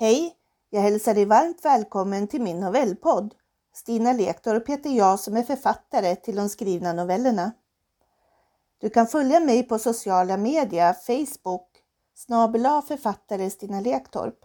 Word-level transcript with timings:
Hej! 0.00 0.34
Jag 0.70 0.80
hälsar 0.80 1.14
dig 1.14 1.24
varmt 1.24 1.64
välkommen 1.64 2.28
till 2.28 2.42
min 2.42 2.60
novellpodd. 2.60 3.34
Stina 3.74 4.12
Lektorp 4.12 4.68
heter 4.68 4.90
jag 4.90 5.20
som 5.20 5.36
är 5.36 5.42
författare 5.42 6.16
till 6.16 6.36
de 6.36 6.48
skrivna 6.48 6.92
novellerna. 6.92 7.52
Du 8.80 8.90
kan 8.90 9.06
följa 9.06 9.40
mig 9.40 9.62
på 9.62 9.78
sociala 9.78 10.36
medier, 10.36 10.92
Facebook, 10.92 11.68
snabela 12.14 12.82
författare 12.82 13.50
Stina 13.50 13.80
Lektorp. 13.80 14.44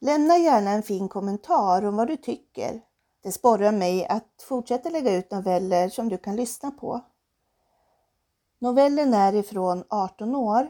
Lämna 0.00 0.38
gärna 0.38 0.70
en 0.70 0.82
fin 0.82 1.08
kommentar 1.08 1.84
om 1.84 1.96
vad 1.96 2.08
du 2.08 2.16
tycker. 2.16 2.80
Det 3.22 3.32
sporrar 3.32 3.72
mig 3.72 4.06
att 4.06 4.44
fortsätta 4.48 4.90
lägga 4.90 5.16
ut 5.16 5.30
noveller 5.30 5.88
som 5.88 6.08
du 6.08 6.18
kan 6.18 6.36
lyssna 6.36 6.70
på. 6.70 7.00
Novellen 8.58 9.14
är 9.14 9.34
ifrån 9.34 9.84
18 9.88 10.34
år 10.34 10.68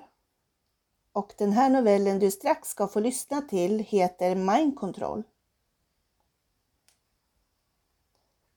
och 1.12 1.32
den 1.38 1.52
här 1.52 1.70
novellen 1.70 2.18
du 2.18 2.30
strax 2.30 2.68
ska 2.68 2.88
få 2.88 3.00
lyssna 3.00 3.40
till 3.40 3.78
heter 3.78 4.34
Mind 4.34 4.76
Control. 4.76 5.22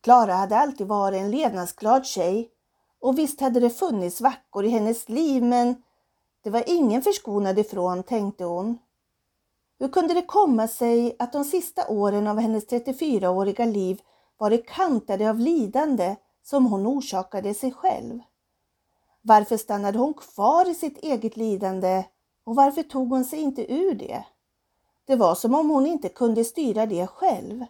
Klara 0.02 0.34
hade 0.34 0.58
alltid 0.58 0.88
varit 0.88 1.22
en 1.22 1.32
levnadsglad 1.32 2.06
tjej 2.06 2.52
och 3.00 3.18
visst 3.18 3.42
hade 3.42 3.60
det 3.60 3.70
funnits 3.70 4.22
vackor 4.22 4.66
i 4.66 4.70
hennes 4.70 5.10
liv 5.10 5.44
men 5.44 5.84
det 6.44 6.50
var 6.50 6.64
ingen 6.68 7.02
förskonad 7.02 7.60
ifrån, 7.60 8.04
tänkte 8.04 8.44
hon. 8.44 8.78
Hur 9.80 9.88
kunde 9.88 10.14
det 10.14 10.22
komma 10.22 10.68
sig 10.68 11.16
att 11.20 11.34
de 11.34 11.44
sista 11.44 11.88
åren 11.88 12.28
av 12.28 12.40
hennes 12.40 12.68
34-åriga 12.68 13.66
liv 13.66 14.02
varit 14.38 14.68
kantade 14.68 15.30
av 15.30 15.40
lidande 15.40 16.16
som 16.44 16.66
hon 16.66 16.88
orsakade 16.88 17.54
sig 17.54 17.72
själv? 17.72 18.20
Varför 19.22 19.58
stannade 19.58 19.98
hon 19.98 20.14
kvar 20.14 20.70
i 20.70 20.76
sitt 20.76 20.98
eget 20.98 21.38
lidande 21.38 22.04
och 22.46 22.56
varför 22.56 22.84
tog 22.84 23.10
hon 23.10 23.26
sig 23.26 23.40
inte 23.40 23.74
ur 23.74 23.96
det? 23.96 24.26
Det 25.06 25.16
var 25.16 25.36
som 25.36 25.56
om 25.56 25.70
hon 25.70 25.86
inte 25.86 26.10
kunde 26.10 26.44
styra 26.44 26.86
det 26.86 27.08
själv. 27.08 27.66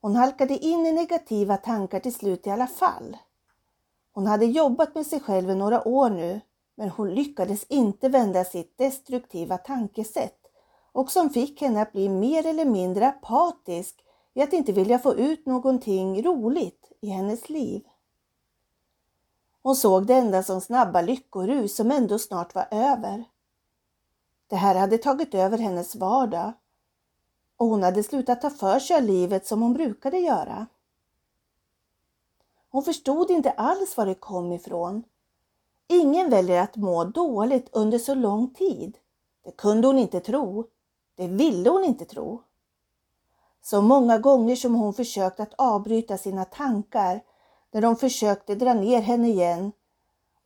Hon 0.00 0.16
halkade 0.16 0.58
in 0.58 0.86
i 0.86 0.92
negativa 0.92 1.56
tankar 1.56 2.00
till 2.00 2.14
slut 2.14 2.46
i 2.46 2.50
alla 2.50 2.66
fall. 2.66 3.16
Hon 4.12 4.26
hade 4.26 4.46
jobbat 4.46 4.94
med 4.94 5.06
sig 5.06 5.20
själv 5.20 5.50
i 5.50 5.54
några 5.54 5.88
år 5.88 6.10
nu, 6.10 6.40
men 6.74 6.88
hon 6.88 7.14
lyckades 7.14 7.64
inte 7.64 8.08
vända 8.08 8.44
sitt 8.44 8.78
destruktiva 8.78 9.58
tankesätt 9.58 10.38
och 10.92 11.10
som 11.10 11.30
fick 11.30 11.60
henne 11.60 11.82
att 11.82 11.92
bli 11.92 12.08
mer 12.08 12.46
eller 12.46 12.64
mindre 12.64 13.08
apatisk 13.08 14.04
i 14.34 14.42
att 14.42 14.52
inte 14.52 14.72
vilja 14.72 14.98
få 14.98 15.14
ut 15.14 15.46
någonting 15.46 16.22
roligt 16.22 16.92
i 17.00 17.08
hennes 17.08 17.48
liv. 17.48 17.82
Hon 19.62 19.76
såg 19.76 20.06
det 20.06 20.14
enda 20.14 20.42
som 20.42 20.60
snabba 20.60 21.00
lyckorus 21.00 21.76
som 21.76 21.90
ändå 21.90 22.18
snart 22.18 22.54
var 22.54 22.68
över. 22.70 23.24
Det 24.48 24.56
här 24.56 24.74
hade 24.74 24.98
tagit 24.98 25.34
över 25.34 25.58
hennes 25.58 25.94
vardag 25.94 26.52
och 27.56 27.66
hon 27.66 27.82
hade 27.82 28.02
slutat 28.02 28.40
ta 28.40 28.50
för 28.50 28.78
sig 28.78 28.96
av 28.96 29.02
livet 29.02 29.46
som 29.46 29.62
hon 29.62 29.72
brukade 29.72 30.18
göra. 30.18 30.66
Hon 32.70 32.82
förstod 32.82 33.30
inte 33.30 33.50
alls 33.50 33.96
var 33.96 34.06
det 34.06 34.14
kom 34.14 34.52
ifrån. 34.52 35.04
Ingen 35.88 36.30
väljer 36.30 36.62
att 36.62 36.76
må 36.76 37.04
dåligt 37.04 37.68
under 37.72 37.98
så 37.98 38.14
lång 38.14 38.54
tid. 38.54 38.98
Det 39.44 39.56
kunde 39.56 39.86
hon 39.86 39.98
inte 39.98 40.20
tro. 40.20 40.66
Det 41.14 41.26
ville 41.26 41.70
hon 41.70 41.84
inte 41.84 42.04
tro. 42.04 42.42
Så 43.62 43.82
många 43.82 44.18
gånger 44.18 44.56
som 44.56 44.74
hon 44.74 44.94
försökt 44.94 45.40
att 45.40 45.54
avbryta 45.54 46.18
sina 46.18 46.44
tankar 46.44 47.20
när 47.70 47.82
de 47.82 47.96
försökte 47.96 48.54
dra 48.54 48.74
ner 48.74 49.00
henne 49.00 49.28
igen 49.28 49.72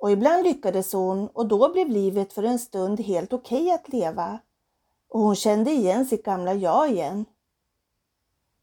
och 0.02 0.10
ibland 0.10 0.42
lyckades 0.42 0.92
hon 0.92 1.28
och 1.28 1.46
då 1.46 1.72
blev 1.72 1.88
livet 1.88 2.32
för 2.32 2.42
en 2.42 2.58
stund 2.58 3.00
helt 3.00 3.32
okej 3.32 3.62
okay 3.62 3.74
att 3.74 3.88
leva 3.88 4.38
och 5.08 5.20
hon 5.20 5.36
kände 5.36 5.70
igen 5.70 6.06
sitt 6.06 6.24
gamla 6.24 6.54
jag 6.54 6.90
igen. 6.90 7.24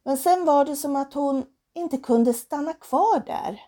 Men 0.04 0.18
sen 0.18 0.46
var 0.46 0.66
det 0.66 0.76
som 0.76 0.96
att 0.96 1.14
hon 1.14 1.46
inte 1.74 1.98
kunde 1.98 2.34
stanna 2.34 2.74
kvar 2.74 3.24
där. 3.26 3.62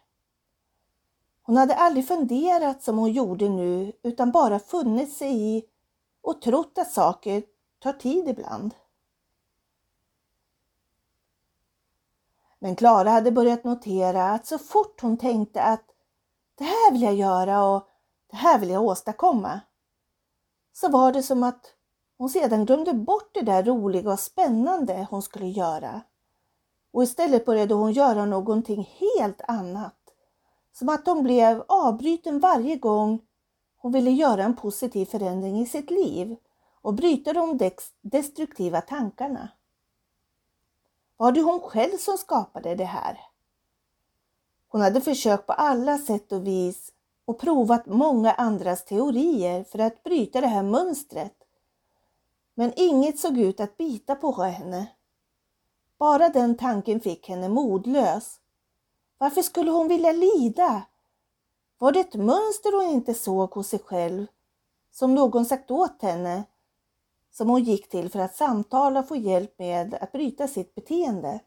Hon 1.43 1.57
hade 1.57 1.75
aldrig 1.75 2.07
funderat 2.07 2.83
som 2.83 2.97
hon 2.97 3.11
gjorde 3.11 3.49
nu 3.49 3.91
utan 4.03 4.31
bara 4.31 4.59
funnit 4.59 5.13
sig 5.13 5.57
i 5.57 5.65
och 6.21 6.41
trott 6.41 6.77
att 6.77 6.91
saker 6.91 7.43
tar 7.79 7.93
tid 7.93 8.27
ibland. 8.27 8.73
Men 12.59 12.75
Klara 12.75 13.09
hade 13.09 13.31
börjat 13.31 13.63
notera 13.63 14.29
att 14.29 14.45
så 14.47 14.57
fort 14.57 15.01
hon 15.01 15.17
tänkte 15.17 15.61
att 15.61 15.85
det 16.61 16.65
här 16.65 16.91
vill 16.91 17.01
jag 17.01 17.15
göra 17.15 17.63
och 17.63 17.87
det 18.31 18.35
här 18.35 18.59
vill 18.59 18.69
jag 18.69 18.83
åstadkomma, 18.83 19.59
så 20.73 20.89
var 20.89 21.11
det 21.11 21.23
som 21.23 21.43
att 21.43 21.65
hon 22.17 22.29
sedan 22.29 22.65
glömde 22.65 22.93
bort 22.93 23.33
det 23.33 23.41
där 23.41 23.63
roliga 23.63 24.11
och 24.11 24.19
spännande 24.19 25.07
hon 25.09 25.21
skulle 25.21 25.47
göra. 25.47 26.01
Och 26.91 27.03
istället 27.03 27.45
började 27.45 27.73
hon 27.73 27.91
göra 27.91 28.25
någonting 28.25 28.89
helt 28.99 29.41
annat. 29.47 29.95
Som 30.73 30.89
att 30.89 31.05
hon 31.05 31.23
blev 31.23 31.63
avbruten 31.67 32.39
varje 32.39 32.75
gång 32.75 33.21
hon 33.77 33.91
ville 33.91 34.11
göra 34.11 34.43
en 34.43 34.55
positiv 34.55 35.05
förändring 35.05 35.61
i 35.61 35.65
sitt 35.65 35.91
liv 35.91 36.35
och 36.81 36.93
bryta 36.93 37.33
de 37.33 37.71
destruktiva 38.01 38.81
tankarna. 38.81 39.49
Var 41.17 41.31
det 41.31 41.41
hon 41.41 41.59
själv 41.59 41.97
som 41.97 42.17
skapade 42.17 42.75
det 42.75 42.85
här? 42.85 43.30
Hon 44.71 44.81
hade 44.81 45.01
försökt 45.01 45.47
på 45.47 45.53
alla 45.53 45.97
sätt 45.97 46.31
och 46.31 46.47
vis 46.47 46.91
och 47.25 47.39
provat 47.39 47.85
många 47.85 48.31
andras 48.31 48.85
teorier 48.85 49.63
för 49.63 49.79
att 49.79 50.03
bryta 50.03 50.41
det 50.41 50.47
här 50.47 50.63
mönstret. 50.63 51.33
Men 52.55 52.73
inget 52.75 53.19
såg 53.19 53.37
ut 53.37 53.59
att 53.59 53.77
bita 53.77 54.15
på 54.15 54.31
henne. 54.31 54.87
Bara 55.97 56.29
den 56.29 56.57
tanken 56.57 56.99
fick 56.99 57.29
henne 57.29 57.49
modlös. 57.49 58.39
Varför 59.17 59.41
skulle 59.41 59.71
hon 59.71 59.87
vilja 59.87 60.11
lida? 60.11 60.81
Var 61.77 61.91
det 61.91 61.99
ett 61.99 62.15
mönster 62.15 62.71
hon 62.81 62.93
inte 62.93 63.13
såg 63.13 63.51
hos 63.51 63.67
sig 63.67 63.79
själv, 63.79 64.27
som 64.91 65.15
någon 65.15 65.45
sagt 65.45 65.71
åt 65.71 66.01
henne, 66.01 66.43
som 67.31 67.49
hon 67.49 67.63
gick 67.63 67.89
till 67.89 68.09
för 68.09 68.19
att 68.19 68.35
samtala 68.35 68.99
och 68.99 69.07
få 69.07 69.15
hjälp 69.15 69.59
med 69.59 69.93
att 69.93 70.11
bryta 70.11 70.47
sitt 70.47 70.75
beteende? 70.75 71.39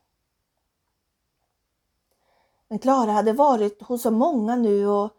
Men 2.68 2.78
Klara 2.78 3.12
hade 3.12 3.32
varit 3.32 3.82
hos 3.82 4.02
så 4.02 4.10
många 4.10 4.56
nu 4.56 4.88
och 4.88 5.10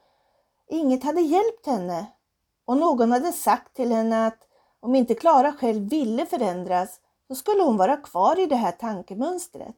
inget 0.70 1.04
hade 1.04 1.22
hjälpt 1.22 1.66
henne. 1.66 2.06
Och 2.66 2.78
någon 2.78 3.12
hade 3.12 3.32
sagt 3.32 3.74
till 3.74 3.92
henne 3.92 4.28
att 4.28 4.48
om 4.80 4.96
inte 4.96 5.16
Klara 5.16 5.52
själv 5.52 5.90
ville 5.90 6.26
förändras 6.26 7.00
så 7.28 7.36
skulle 7.36 7.64
hon 7.64 7.78
vara 7.78 7.98
kvar 7.98 8.40
i 8.40 8.46
det 8.46 8.56
här 8.56 8.72
tankemönstret. 8.72 9.76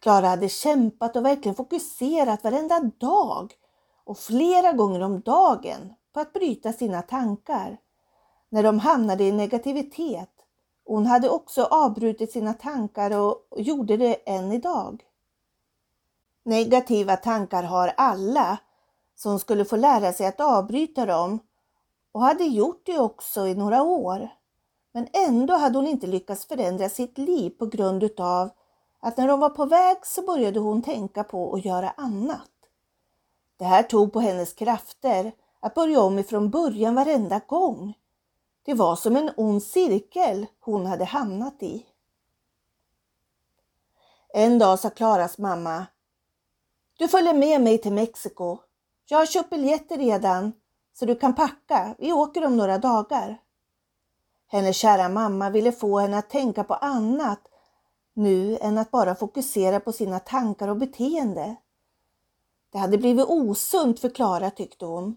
Klara 0.00 0.26
hade 0.26 0.48
kämpat 0.48 1.16
och 1.16 1.24
verkligen 1.24 1.54
fokuserat 1.54 2.44
varenda 2.44 2.80
dag 2.80 3.54
och 4.04 4.18
flera 4.18 4.72
gånger 4.72 5.00
om 5.00 5.20
dagen 5.20 5.94
på 6.12 6.20
att 6.20 6.32
bryta 6.32 6.72
sina 6.72 7.02
tankar 7.02 7.78
när 8.48 8.62
de 8.62 8.78
hamnade 8.78 9.24
i 9.24 9.32
negativitet. 9.32 10.30
Hon 10.84 11.06
hade 11.06 11.28
också 11.28 11.64
avbrutit 11.64 12.32
sina 12.32 12.52
tankar 12.52 13.10
och 13.10 13.36
gjorde 13.56 13.96
det 13.96 14.14
än 14.14 14.52
idag. 14.52 15.05
Negativa 16.46 17.16
tankar 17.16 17.62
har 17.62 17.94
alla, 17.96 18.58
så 19.16 19.28
hon 19.28 19.40
skulle 19.40 19.64
få 19.64 19.76
lära 19.76 20.12
sig 20.12 20.26
att 20.26 20.40
avbryta 20.40 21.06
dem 21.06 21.38
och 22.12 22.20
hade 22.22 22.44
gjort 22.44 22.82
det 22.86 22.98
också 22.98 23.46
i 23.46 23.54
några 23.54 23.82
år. 23.82 24.28
Men 24.92 25.08
ändå 25.12 25.54
hade 25.54 25.78
hon 25.78 25.86
inte 25.86 26.06
lyckats 26.06 26.46
förändra 26.46 26.88
sitt 26.88 27.18
liv 27.18 27.50
på 27.50 27.66
grund 27.66 28.02
utav 28.02 28.50
att 29.00 29.16
när 29.16 29.28
de 29.28 29.40
var 29.40 29.50
på 29.50 29.64
väg 29.64 29.96
så 30.02 30.22
började 30.22 30.60
hon 30.60 30.82
tänka 30.82 31.24
på 31.24 31.54
att 31.54 31.64
göra 31.64 31.90
annat. 31.90 32.50
Det 33.56 33.64
här 33.64 33.82
tog 33.82 34.12
på 34.12 34.20
hennes 34.20 34.52
krafter 34.52 35.32
att 35.60 35.74
börja 35.74 36.00
om 36.00 36.18
ifrån 36.18 36.50
början 36.50 36.94
varenda 36.94 37.40
gång. 37.46 37.94
Det 38.62 38.74
var 38.74 38.96
som 38.96 39.16
en 39.16 39.30
ond 39.36 39.62
cirkel 39.62 40.46
hon 40.60 40.86
hade 40.86 41.04
hamnat 41.04 41.62
i. 41.62 41.86
En 44.34 44.58
dag 44.58 44.78
sa 44.78 44.90
Klaras 44.90 45.38
mamma 45.38 45.86
du 46.96 47.08
följer 47.08 47.34
med 47.34 47.60
mig 47.60 47.78
till 47.78 47.92
Mexiko. 47.92 48.58
Jag 49.08 49.18
har 49.18 49.26
köpt 49.26 49.50
biljetter 49.50 49.96
redan 49.96 50.52
så 50.92 51.06
du 51.06 51.16
kan 51.16 51.34
packa. 51.34 51.94
Vi 51.98 52.12
åker 52.12 52.46
om 52.46 52.56
några 52.56 52.78
dagar. 52.78 53.40
Hennes 54.46 54.76
kära 54.76 55.08
mamma 55.08 55.50
ville 55.50 55.72
få 55.72 55.98
henne 55.98 56.18
att 56.18 56.30
tänka 56.30 56.64
på 56.64 56.74
annat 56.74 57.40
nu 58.14 58.58
än 58.60 58.78
att 58.78 58.90
bara 58.90 59.14
fokusera 59.14 59.80
på 59.80 59.92
sina 59.92 60.18
tankar 60.18 60.68
och 60.68 60.76
beteende. 60.76 61.56
Det 62.72 62.78
hade 62.78 62.98
blivit 62.98 63.26
osunt 63.28 64.00
för 64.00 64.08
Klara 64.08 64.50
tyckte 64.50 64.84
hon. 64.84 65.16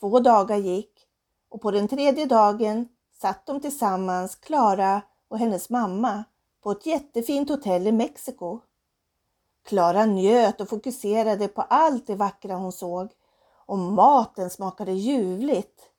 Två 0.00 0.20
dagar 0.20 0.56
gick 0.56 1.08
och 1.48 1.60
på 1.62 1.70
den 1.70 1.88
tredje 1.88 2.26
dagen 2.26 2.88
satt 3.20 3.46
de 3.46 3.60
tillsammans, 3.60 4.36
Klara 4.36 5.02
och 5.28 5.38
hennes 5.38 5.70
mamma, 5.70 6.24
på 6.62 6.70
ett 6.70 6.86
jättefint 6.86 7.48
hotell 7.48 7.86
i 7.86 7.92
Mexiko. 7.92 8.60
Klara 9.66 10.06
njöt 10.06 10.60
och 10.60 10.68
fokuserade 10.68 11.48
på 11.48 11.62
allt 11.62 12.06
det 12.06 12.14
vackra 12.14 12.54
hon 12.54 12.72
såg 12.72 13.12
och 13.66 13.78
maten 13.78 14.50
smakade 14.50 14.92
ljuvligt. 14.92 15.90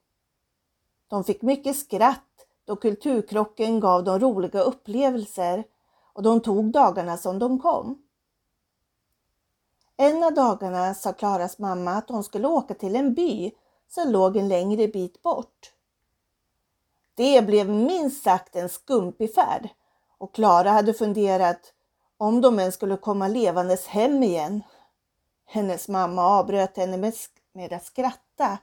De 1.08 1.24
fick 1.24 1.42
mycket 1.42 1.78
skratt 1.78 2.24
då 2.66 2.76
kulturkrocken 2.76 3.80
gav 3.80 4.04
dem 4.04 4.20
roliga 4.20 4.60
upplevelser 4.60 5.64
och 6.14 6.24
de 6.24 6.42
tog 6.42 6.72
dagarna 6.72 7.18
som 7.18 7.40
de 7.40 7.60
kom. 7.60 8.04
En 9.98 10.24
av 10.24 10.34
dagarna 10.34 10.94
sa 10.94 11.14
Klaras 11.14 11.60
mamma 11.60 11.92
att 11.92 12.10
hon 12.10 12.24
skulle 12.24 12.48
åka 12.48 12.74
till 12.74 12.96
en 12.96 13.14
by 13.14 13.52
som 13.88 14.12
låg 14.12 14.38
en 14.38 14.48
längre 14.48 14.88
bit 14.88 15.22
bort. 15.24 15.74
Det 17.16 17.46
blev 17.46 17.70
minst 17.70 18.24
sagt 18.24 18.56
en 18.56 18.70
skumpig 18.70 19.34
färd 19.34 19.70
och 20.18 20.36
Klara 20.36 20.70
hade 20.70 20.94
funderat 20.94 21.74
om 22.18 22.42
de 22.42 22.60
ens 22.60 22.76
skulle 22.76 22.98
komma 22.98 23.28
levandes 23.28 23.88
hem 23.88 24.24
igen. 24.24 24.64
Hennes 25.46 25.88
mamma 25.88 26.22
avbröt 26.22 26.78
henne 26.78 26.98
med, 26.98 27.14
med 27.54 27.74
att 27.74 27.86
skratta 27.86 28.58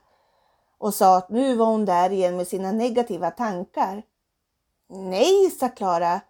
och 0.77 0.93
sa 0.93 1.17
att 1.17 1.29
nu 1.29 1.55
var 1.55 1.65
hon 1.65 1.85
där 1.85 2.09
igen 2.09 2.37
med 2.37 2.47
sina 2.47 2.71
negativa 2.71 3.31
tankar. 3.31 4.03
Nej, 4.87 5.51
sa 5.51 5.69
Klara. 5.69 6.21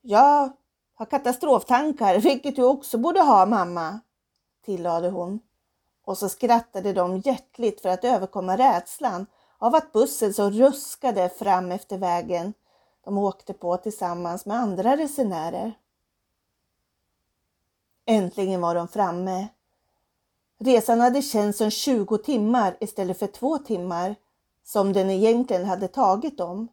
Jag 0.00 0.52
har 0.94 1.06
katastroftankar, 1.06 2.18
vilket 2.18 2.56
du 2.56 2.64
också 2.64 2.98
borde 2.98 3.20
ha 3.20 3.46
mamma, 3.46 4.00
tillade 4.64 5.08
hon. 5.08 5.40
Och 6.04 6.18
så 6.18 6.28
skrattade 6.28 6.92
de 6.92 7.18
hjärtligt 7.18 7.80
för 7.80 7.88
att 7.88 8.04
överkomma 8.04 8.56
rädslan 8.56 9.26
av 9.58 9.74
att 9.74 9.92
bussen 9.92 10.34
så 10.34 10.50
ruskade 10.50 11.28
fram 11.28 11.72
efter 11.72 11.98
vägen 11.98 12.54
de 13.04 13.18
åkte 13.18 13.52
på 13.52 13.76
tillsammans 13.76 14.46
med 14.46 14.56
andra 14.56 14.96
resenärer. 14.96 15.74
Äntligen 18.10 18.60
var 18.60 18.74
de 18.74 18.88
framme. 18.88 19.48
Resan 20.58 21.00
hade 21.00 21.22
känts 21.22 21.58
som 21.58 21.70
20 21.70 22.18
timmar 22.18 22.76
istället 22.80 23.18
för 23.18 23.26
två 23.26 23.58
timmar 23.58 24.14
som 24.64 24.92
den 24.92 25.10
egentligen 25.10 25.64
hade 25.64 25.88
tagit 25.88 26.38
dem. 26.38 26.68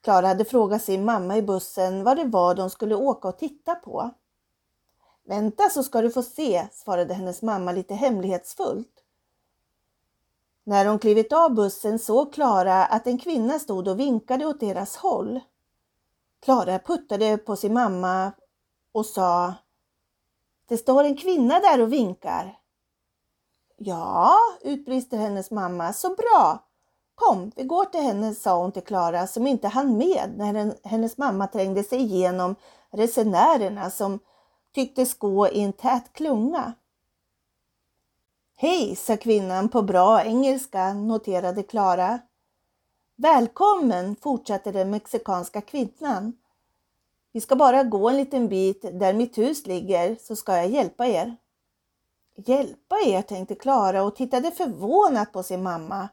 Klara 0.00 0.26
hade 0.26 0.44
frågat 0.44 0.82
sin 0.82 1.04
mamma 1.04 1.36
i 1.36 1.42
bussen 1.42 2.04
vad 2.04 2.16
det 2.16 2.24
var 2.24 2.54
de 2.54 2.70
skulle 2.70 2.94
åka 2.94 3.28
och 3.28 3.38
titta 3.38 3.74
på. 3.74 4.10
Vänta 5.24 5.68
så 5.68 5.82
ska 5.82 6.00
du 6.00 6.10
få 6.10 6.22
se, 6.22 6.68
svarade 6.72 7.14
hennes 7.14 7.42
mamma 7.42 7.72
lite 7.72 7.94
hemlighetsfullt. 7.94 9.04
När 10.64 10.84
de 10.84 10.98
klivit 10.98 11.32
av 11.32 11.54
bussen 11.54 11.98
såg 11.98 12.32
Klara 12.32 12.84
att 12.84 13.06
en 13.06 13.18
kvinna 13.18 13.58
stod 13.58 13.88
och 13.88 14.00
vinkade 14.00 14.46
åt 14.46 14.60
deras 14.60 14.96
håll. 14.96 15.40
Klara 16.40 16.78
puttade 16.78 17.38
på 17.38 17.56
sin 17.56 17.72
mamma 17.72 18.32
och 18.92 19.06
sa 19.06 19.54
Det 20.68 20.76
står 20.76 21.04
en 21.04 21.16
kvinna 21.16 21.60
där 21.60 21.80
och 21.80 21.92
vinkar. 21.92 22.58
Ja, 23.76 24.36
utbrister 24.62 25.16
hennes 25.16 25.50
mamma, 25.50 25.92
så 25.92 26.08
bra. 26.08 26.64
Kom, 27.14 27.52
vi 27.56 27.64
går 27.64 27.84
till 27.84 28.00
henne, 28.00 28.34
sa 28.34 28.62
hon 28.62 28.72
till 28.72 28.82
Klara 28.82 29.26
som 29.26 29.46
inte 29.46 29.68
hann 29.68 29.96
med 29.96 30.34
när 30.36 30.88
hennes 30.88 31.18
mamma 31.18 31.46
trängde 31.46 31.82
sig 31.82 31.98
igenom 31.98 32.54
resenärerna 32.90 33.90
som 33.90 34.18
tycktes 34.74 35.18
gå 35.18 35.48
i 35.48 35.60
en 35.60 35.72
tät 35.72 36.12
klunga. 36.12 36.72
Hej, 38.56 38.96
sa 38.96 39.16
kvinnan 39.16 39.68
på 39.68 39.82
bra 39.82 40.24
engelska, 40.24 40.92
noterade 40.92 41.62
Klara. 41.62 42.18
Välkommen, 43.16 44.16
fortsatte 44.16 44.72
den 44.72 44.90
mexikanska 44.90 45.60
kvinnan. 45.60 46.32
Vi 47.32 47.40
ska 47.40 47.56
bara 47.56 47.84
gå 47.84 48.08
en 48.08 48.16
liten 48.16 48.48
bit 48.48 48.82
där 48.82 49.14
mitt 49.14 49.38
hus 49.38 49.66
ligger 49.66 50.16
så 50.20 50.36
ska 50.36 50.56
jag 50.56 50.68
hjälpa 50.68 51.06
er. 51.06 51.36
Hjälpa 52.36 52.96
er, 53.06 53.22
tänkte 53.22 53.54
Klara 53.54 54.02
och 54.02 54.16
tittade 54.16 54.50
förvånat 54.50 55.32
på 55.32 55.42
sin 55.42 55.62
mamma 55.62 56.08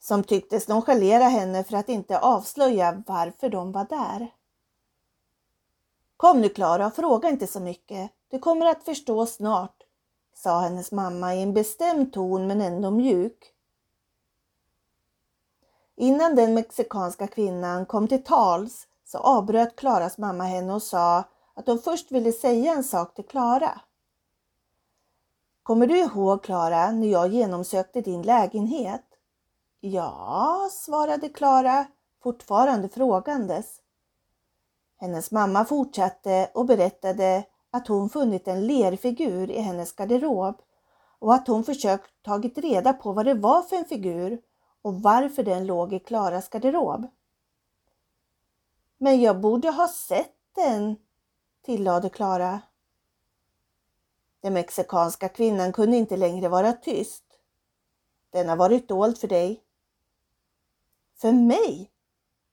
som 0.00 0.24
tycktes 0.24 0.68
nonchalera 0.68 1.24
henne 1.24 1.64
för 1.64 1.76
att 1.76 1.88
inte 1.88 2.18
avslöja 2.18 3.02
varför 3.06 3.48
de 3.48 3.72
var 3.72 3.84
där. 3.84 4.34
Kom 6.16 6.40
nu 6.40 6.48
Klara, 6.48 6.90
fråga 6.90 7.28
inte 7.28 7.46
så 7.46 7.60
mycket. 7.60 8.10
Du 8.30 8.38
kommer 8.38 8.66
att 8.66 8.84
förstå 8.84 9.26
snart, 9.26 9.76
sa 10.34 10.60
hennes 10.60 10.92
mamma 10.92 11.34
i 11.34 11.42
en 11.42 11.54
bestämd 11.54 12.12
ton 12.12 12.46
men 12.46 12.60
ändå 12.60 12.90
mjuk. 12.90 13.52
Innan 15.96 16.36
den 16.36 16.54
mexikanska 16.54 17.26
kvinnan 17.26 17.86
kom 17.86 18.08
till 18.08 18.24
tals 18.24 18.86
så 19.14 19.18
avbröt 19.18 19.76
Klaras 19.76 20.18
mamma 20.18 20.44
henne 20.44 20.72
och 20.72 20.82
sa 20.82 21.24
att 21.54 21.66
hon 21.66 21.78
först 21.78 22.12
ville 22.12 22.32
säga 22.32 22.72
en 22.72 22.84
sak 22.84 23.14
till 23.14 23.26
Klara. 23.26 23.80
Kommer 25.62 25.86
du 25.86 25.98
ihåg 25.98 26.42
Klara 26.42 26.90
när 26.90 27.06
jag 27.06 27.28
genomsökte 27.28 28.00
din 28.00 28.22
lägenhet? 28.22 29.04
Ja, 29.80 30.68
svarade 30.72 31.28
Klara 31.28 31.86
fortfarande 32.22 32.88
frågandes. 32.88 33.66
Hennes 35.00 35.30
mamma 35.30 35.64
fortsatte 35.64 36.50
och 36.54 36.66
berättade 36.66 37.44
att 37.70 37.88
hon 37.88 38.10
funnit 38.10 38.48
en 38.48 38.66
lerfigur 38.66 39.50
i 39.50 39.60
hennes 39.60 39.92
garderob 39.92 40.62
och 41.18 41.34
att 41.34 41.48
hon 41.48 41.64
försökt 41.64 42.10
tagit 42.22 42.58
reda 42.58 42.92
på 42.92 43.12
vad 43.12 43.26
det 43.26 43.34
var 43.34 43.62
för 43.62 43.76
en 43.76 43.84
figur 43.84 44.40
och 44.82 45.02
varför 45.02 45.42
den 45.42 45.66
låg 45.66 45.92
i 45.92 45.98
Klaras 45.98 46.48
garderob. 46.48 47.06
Men 49.04 49.20
jag 49.20 49.40
borde 49.40 49.70
ha 49.70 49.88
sett 49.88 50.36
den, 50.54 50.96
tillade 51.62 52.08
Klara. 52.08 52.60
Den 54.40 54.52
mexikanska 54.52 55.28
kvinnan 55.28 55.72
kunde 55.72 55.96
inte 55.96 56.16
längre 56.16 56.48
vara 56.48 56.72
tyst. 56.72 57.24
Den 58.30 58.48
har 58.48 58.56
varit 58.56 58.88
dold 58.88 59.18
för 59.18 59.28
dig. 59.28 59.62
För 61.16 61.32
mig? 61.32 61.90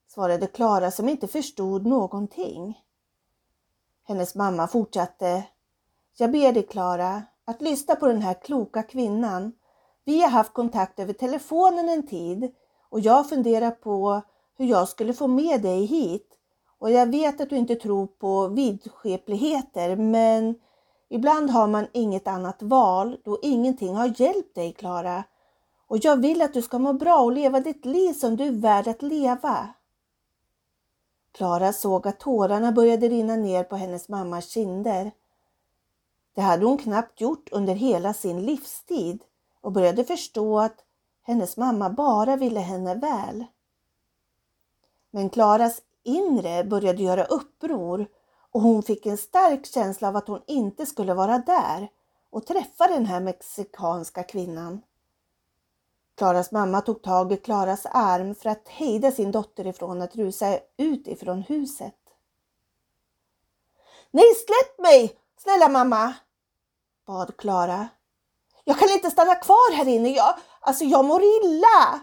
svarade 0.08 0.46
Klara 0.46 0.90
som 0.90 1.08
inte 1.08 1.28
förstod 1.28 1.86
någonting. 1.86 2.82
Hennes 4.04 4.34
mamma 4.34 4.68
fortsatte. 4.68 5.44
Jag 6.16 6.32
ber 6.32 6.52
dig 6.52 6.66
Klara 6.66 7.22
att 7.44 7.60
lyssna 7.60 7.94
på 7.94 8.06
den 8.06 8.22
här 8.22 8.34
kloka 8.42 8.82
kvinnan. 8.82 9.52
Vi 10.04 10.22
har 10.22 10.30
haft 10.30 10.52
kontakt 10.52 10.98
över 10.98 11.12
telefonen 11.12 11.88
en 11.88 12.06
tid 12.06 12.54
och 12.88 13.00
jag 13.00 13.28
funderar 13.28 13.70
på 13.70 14.22
hur 14.56 14.66
jag 14.66 14.88
skulle 14.88 15.14
få 15.14 15.26
med 15.26 15.62
dig 15.62 15.84
hit. 15.84 16.38
Och 16.82 16.90
jag 16.90 17.10
vet 17.10 17.40
att 17.40 17.50
du 17.50 17.56
inte 17.56 17.74
tror 17.74 18.06
på 18.06 18.48
vidskepligheter 18.48 19.96
men 19.96 20.54
ibland 21.08 21.50
har 21.50 21.66
man 21.66 21.86
inget 21.92 22.28
annat 22.28 22.62
val 22.62 23.18
då 23.24 23.38
ingenting 23.42 23.94
har 23.94 24.20
hjälpt 24.20 24.54
dig 24.54 24.72
Klara. 24.72 25.24
Och 25.86 25.98
jag 25.98 26.20
vill 26.20 26.42
att 26.42 26.54
du 26.54 26.62
ska 26.62 26.78
må 26.78 26.92
bra 26.92 27.20
och 27.20 27.32
leva 27.32 27.60
ditt 27.60 27.84
liv 27.84 28.12
som 28.12 28.36
du 28.36 28.44
är 28.44 28.52
värd 28.52 28.88
att 28.88 29.02
leva. 29.02 29.68
Klara 31.32 31.72
såg 31.72 32.08
att 32.08 32.20
tårarna 32.20 32.72
började 32.72 33.08
rinna 33.08 33.36
ner 33.36 33.64
på 33.64 33.76
hennes 33.76 34.08
mammas 34.08 34.48
kinder. 34.48 35.10
Det 36.34 36.40
hade 36.40 36.66
hon 36.66 36.78
knappt 36.78 37.20
gjort 37.20 37.48
under 37.52 37.74
hela 37.74 38.14
sin 38.14 38.42
livstid 38.42 39.22
och 39.60 39.72
började 39.72 40.04
förstå 40.04 40.58
att 40.58 40.84
hennes 41.22 41.56
mamma 41.56 41.90
bara 41.90 42.36
ville 42.36 42.60
henne 42.60 42.94
väl. 42.94 43.44
Men 45.10 45.30
Klaras 45.30 45.82
inre 46.04 46.64
började 46.64 47.02
göra 47.02 47.24
uppror 47.24 48.06
och 48.50 48.60
hon 48.60 48.82
fick 48.82 49.06
en 49.06 49.18
stark 49.18 49.66
känsla 49.66 50.08
av 50.08 50.16
att 50.16 50.28
hon 50.28 50.42
inte 50.46 50.86
skulle 50.86 51.14
vara 51.14 51.38
där 51.38 51.88
och 52.30 52.46
träffa 52.46 52.86
den 52.86 53.06
här 53.06 53.20
mexikanska 53.20 54.22
kvinnan. 54.22 54.82
Klaras 56.16 56.52
mamma 56.52 56.80
tog 56.80 57.02
tag 57.02 57.32
i 57.32 57.36
Klaras 57.36 57.86
arm 57.86 58.34
för 58.34 58.50
att 58.50 58.68
hejda 58.68 59.10
sin 59.10 59.32
dotter 59.32 59.66
ifrån 59.66 60.02
att 60.02 60.16
rusa 60.16 60.58
ut 60.76 61.08
ifrån 61.08 61.42
huset. 61.42 61.94
Nej, 64.10 64.34
släpp 64.34 64.78
mig! 64.78 65.18
Snälla 65.38 65.68
mamma! 65.68 66.14
bad 67.06 67.36
Klara. 67.36 67.88
Jag 68.64 68.78
kan 68.78 68.90
inte 68.90 69.10
stanna 69.10 69.34
kvar 69.34 69.74
här 69.74 69.88
inne. 69.88 70.08
Jag, 70.08 70.34
alltså, 70.60 70.84
jag 70.84 71.04
mår 71.04 71.22
illa! 71.22 72.00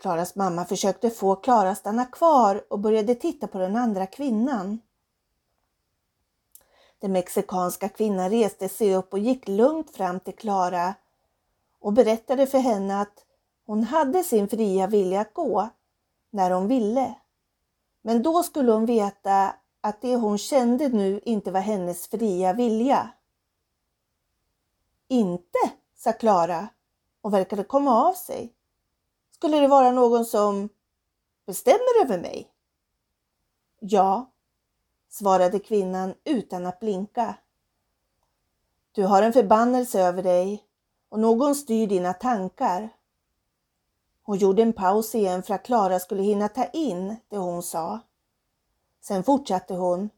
Klaras 0.00 0.36
mamma 0.36 0.64
försökte 0.64 1.10
få 1.10 1.36
Klara 1.36 1.70
att 1.70 1.78
stanna 1.78 2.04
kvar 2.04 2.64
och 2.70 2.78
började 2.78 3.14
titta 3.14 3.46
på 3.46 3.58
den 3.58 3.76
andra 3.76 4.06
kvinnan. 4.06 4.80
Den 6.98 7.12
mexikanska 7.12 7.88
kvinnan 7.88 8.30
reste 8.30 8.68
sig 8.68 8.94
upp 8.94 9.12
och 9.12 9.18
gick 9.18 9.48
lugnt 9.48 9.96
fram 9.96 10.20
till 10.20 10.36
Klara 10.36 10.94
och 11.80 11.92
berättade 11.92 12.46
för 12.46 12.58
henne 12.58 13.00
att 13.00 13.24
hon 13.66 13.84
hade 13.84 14.24
sin 14.24 14.48
fria 14.48 14.86
vilja 14.86 15.20
att 15.20 15.34
gå 15.34 15.68
när 16.30 16.50
hon 16.50 16.68
ville. 16.68 17.14
Men 18.02 18.22
då 18.22 18.42
skulle 18.42 18.72
hon 18.72 18.86
veta 18.86 19.54
att 19.80 20.00
det 20.00 20.16
hon 20.16 20.38
kände 20.38 20.88
nu 20.88 21.20
inte 21.24 21.50
var 21.50 21.60
hennes 21.60 22.08
fria 22.08 22.52
vilja. 22.52 23.10
Inte, 25.08 25.58
sa 25.96 26.12
Klara 26.12 26.68
och 27.20 27.34
verkade 27.34 27.64
komma 27.64 28.08
av 28.08 28.12
sig. 28.12 28.54
Skulle 29.40 29.60
det 29.60 29.68
vara 29.68 29.90
någon 29.90 30.24
som 30.24 30.68
bestämmer 31.46 32.04
över 32.04 32.18
mig? 32.18 32.50
Ja, 33.78 34.30
svarade 35.08 35.58
kvinnan 35.58 36.14
utan 36.24 36.66
att 36.66 36.80
blinka. 36.80 37.34
Du 38.92 39.04
har 39.04 39.22
en 39.22 39.32
förbannelse 39.32 40.00
över 40.00 40.22
dig 40.22 40.64
och 41.08 41.18
någon 41.18 41.54
styr 41.54 41.86
dina 41.86 42.12
tankar. 42.12 42.88
Hon 44.22 44.38
gjorde 44.38 44.62
en 44.62 44.72
paus 44.72 45.14
igen 45.14 45.42
för 45.42 45.54
att 45.54 45.64
Klara 45.64 45.98
skulle 45.98 46.22
hinna 46.22 46.48
ta 46.48 46.64
in 46.64 47.16
det 47.28 47.36
hon 47.36 47.62
sa. 47.62 48.00
Sen 49.00 49.24
fortsatte 49.24 49.74
hon. 49.74 50.10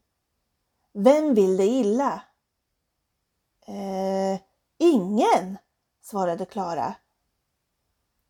Vem 0.93 1.33
vill 1.33 1.57
dig 1.57 1.79
illa? 1.79 2.21
Eh, 3.65 4.39
ingen, 4.77 5.57
svarade 6.01 6.45
Klara. 6.45 6.95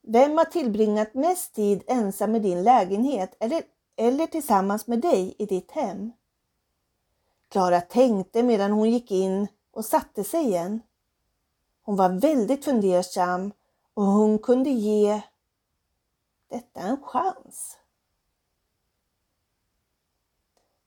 Vem 0.05 0.37
har 0.37 0.45
tillbringat 0.45 1.13
mest 1.13 1.55
tid 1.55 1.83
ensam 1.87 2.35
i 2.35 2.39
din 2.39 2.63
lägenhet 2.63 3.35
eller, 3.39 3.63
eller 3.95 4.27
tillsammans 4.27 4.87
med 4.87 4.99
dig 4.99 5.35
i 5.37 5.45
ditt 5.45 5.71
hem? 5.71 6.11
Klara 7.47 7.81
tänkte 7.81 8.43
medan 8.43 8.71
hon 8.71 8.91
gick 8.91 9.11
in 9.11 9.47
och 9.71 9.85
satte 9.85 10.23
sig 10.23 10.43
igen. 10.43 10.81
Hon 11.83 11.95
var 11.95 12.09
väldigt 12.09 12.65
fundersam 12.65 13.51
och 13.93 14.03
hon 14.03 14.39
kunde 14.39 14.69
ge 14.69 15.21
detta 16.49 16.79
en 16.79 17.03
chans. 17.03 17.77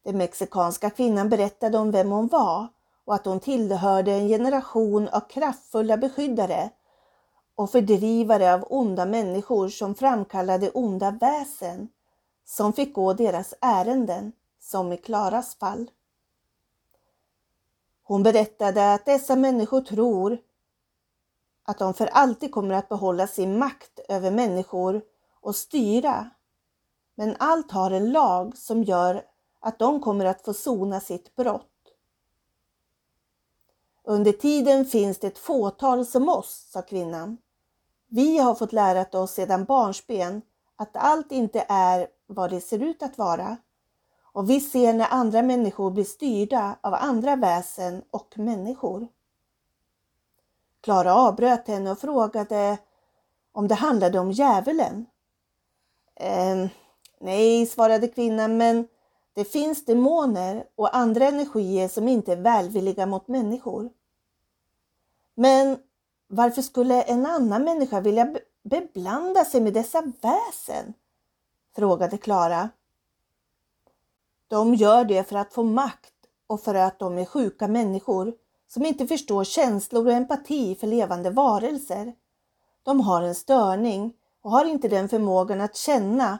Den 0.02 0.18
mexikanska 0.18 0.90
kvinnan 0.90 1.28
berättade 1.28 1.78
om 1.78 1.90
vem 1.90 2.10
hon 2.10 2.28
var 2.28 2.68
och 3.04 3.14
att 3.14 3.26
hon 3.26 3.40
tillhörde 3.40 4.12
en 4.12 4.28
generation 4.28 5.08
av 5.08 5.20
kraftfulla 5.20 5.96
beskyddare 5.96 6.70
och 7.56 7.70
fördrivare 7.70 8.54
av 8.54 8.64
onda 8.70 9.06
människor 9.06 9.68
som 9.68 9.94
framkallade 9.94 10.70
onda 10.70 11.10
väsen 11.10 11.88
som 12.44 12.72
fick 12.72 12.94
gå 12.94 13.12
deras 13.12 13.54
ärenden, 13.60 14.32
som 14.60 14.92
i 14.92 14.96
Klaras 14.96 15.54
fall. 15.54 15.90
Hon 18.02 18.22
berättade 18.22 18.94
att 18.94 19.04
dessa 19.04 19.36
människor 19.36 19.80
tror 19.80 20.38
att 21.64 21.78
de 21.78 21.94
för 21.94 22.06
alltid 22.06 22.52
kommer 22.52 22.74
att 22.74 22.88
behålla 22.88 23.26
sin 23.26 23.58
makt 23.58 24.00
över 24.08 24.30
människor 24.30 25.02
och 25.40 25.56
styra. 25.56 26.30
Men 27.14 27.36
allt 27.38 27.70
har 27.70 27.90
en 27.90 28.12
lag 28.12 28.56
som 28.56 28.82
gör 28.82 29.24
att 29.60 29.78
de 29.78 30.00
kommer 30.00 30.24
att 30.24 30.44
få 30.44 30.54
sona 30.54 31.00
sitt 31.00 31.36
brott. 31.36 31.72
Under 34.04 34.32
tiden 34.32 34.84
finns 34.84 35.18
det 35.18 35.26
ett 35.26 35.38
fåtal 35.38 36.06
som 36.06 36.28
oss, 36.28 36.68
sa 36.70 36.82
kvinnan. 36.82 37.38
Vi 38.08 38.38
har 38.38 38.54
fått 38.54 38.72
lära 38.72 39.20
oss 39.20 39.32
sedan 39.32 39.64
barnsben 39.64 40.42
att 40.76 40.96
allt 40.96 41.32
inte 41.32 41.66
är 41.68 42.08
vad 42.26 42.50
det 42.50 42.60
ser 42.60 42.82
ut 42.82 43.02
att 43.02 43.18
vara. 43.18 43.56
Och 44.32 44.50
vi 44.50 44.60
ser 44.60 44.92
när 44.92 45.08
andra 45.10 45.42
människor 45.42 45.90
blir 45.90 46.04
styrda 46.04 46.76
av 46.80 46.94
andra 46.94 47.36
väsen 47.36 48.02
och 48.10 48.38
människor. 48.38 49.08
Klara 50.80 51.14
avbröt 51.14 51.68
henne 51.68 51.90
och 51.90 51.98
frågade 51.98 52.78
om 53.52 53.68
det 53.68 53.74
handlade 53.74 54.18
om 54.18 54.32
djävulen. 54.32 55.06
Ehm, 56.14 56.68
nej, 57.20 57.66
svarade 57.66 58.08
kvinnan, 58.08 58.56
men 58.56 58.88
det 59.34 59.44
finns 59.44 59.84
demoner 59.84 60.64
och 60.74 60.96
andra 60.96 61.24
energier 61.24 61.88
som 61.88 62.08
inte 62.08 62.32
är 62.32 62.36
välvilliga 62.36 63.06
mot 63.06 63.28
människor. 63.28 63.90
Men 65.34 65.78
varför 66.28 66.62
skulle 66.62 67.02
en 67.02 67.26
annan 67.26 67.64
människa 67.64 68.00
vilja 68.00 68.34
beblanda 68.62 69.44
sig 69.44 69.60
med 69.60 69.72
dessa 69.72 70.02
väsen? 70.20 70.94
frågade 71.76 72.18
Klara. 72.18 72.68
De 74.48 74.74
gör 74.74 75.04
det 75.04 75.28
för 75.28 75.36
att 75.36 75.52
få 75.52 75.62
makt 75.62 76.14
och 76.46 76.60
för 76.60 76.74
att 76.74 76.98
de 76.98 77.18
är 77.18 77.24
sjuka 77.24 77.68
människor 77.68 78.34
som 78.68 78.86
inte 78.86 79.06
förstår 79.06 79.44
känslor 79.44 80.06
och 80.06 80.12
empati 80.12 80.74
för 80.74 80.86
levande 80.86 81.30
varelser. 81.30 82.14
De 82.82 83.00
har 83.00 83.22
en 83.22 83.34
störning 83.34 84.14
och 84.42 84.50
har 84.50 84.64
inte 84.64 84.88
den 84.88 85.08
förmågan 85.08 85.60
att 85.60 85.76
känna 85.76 86.38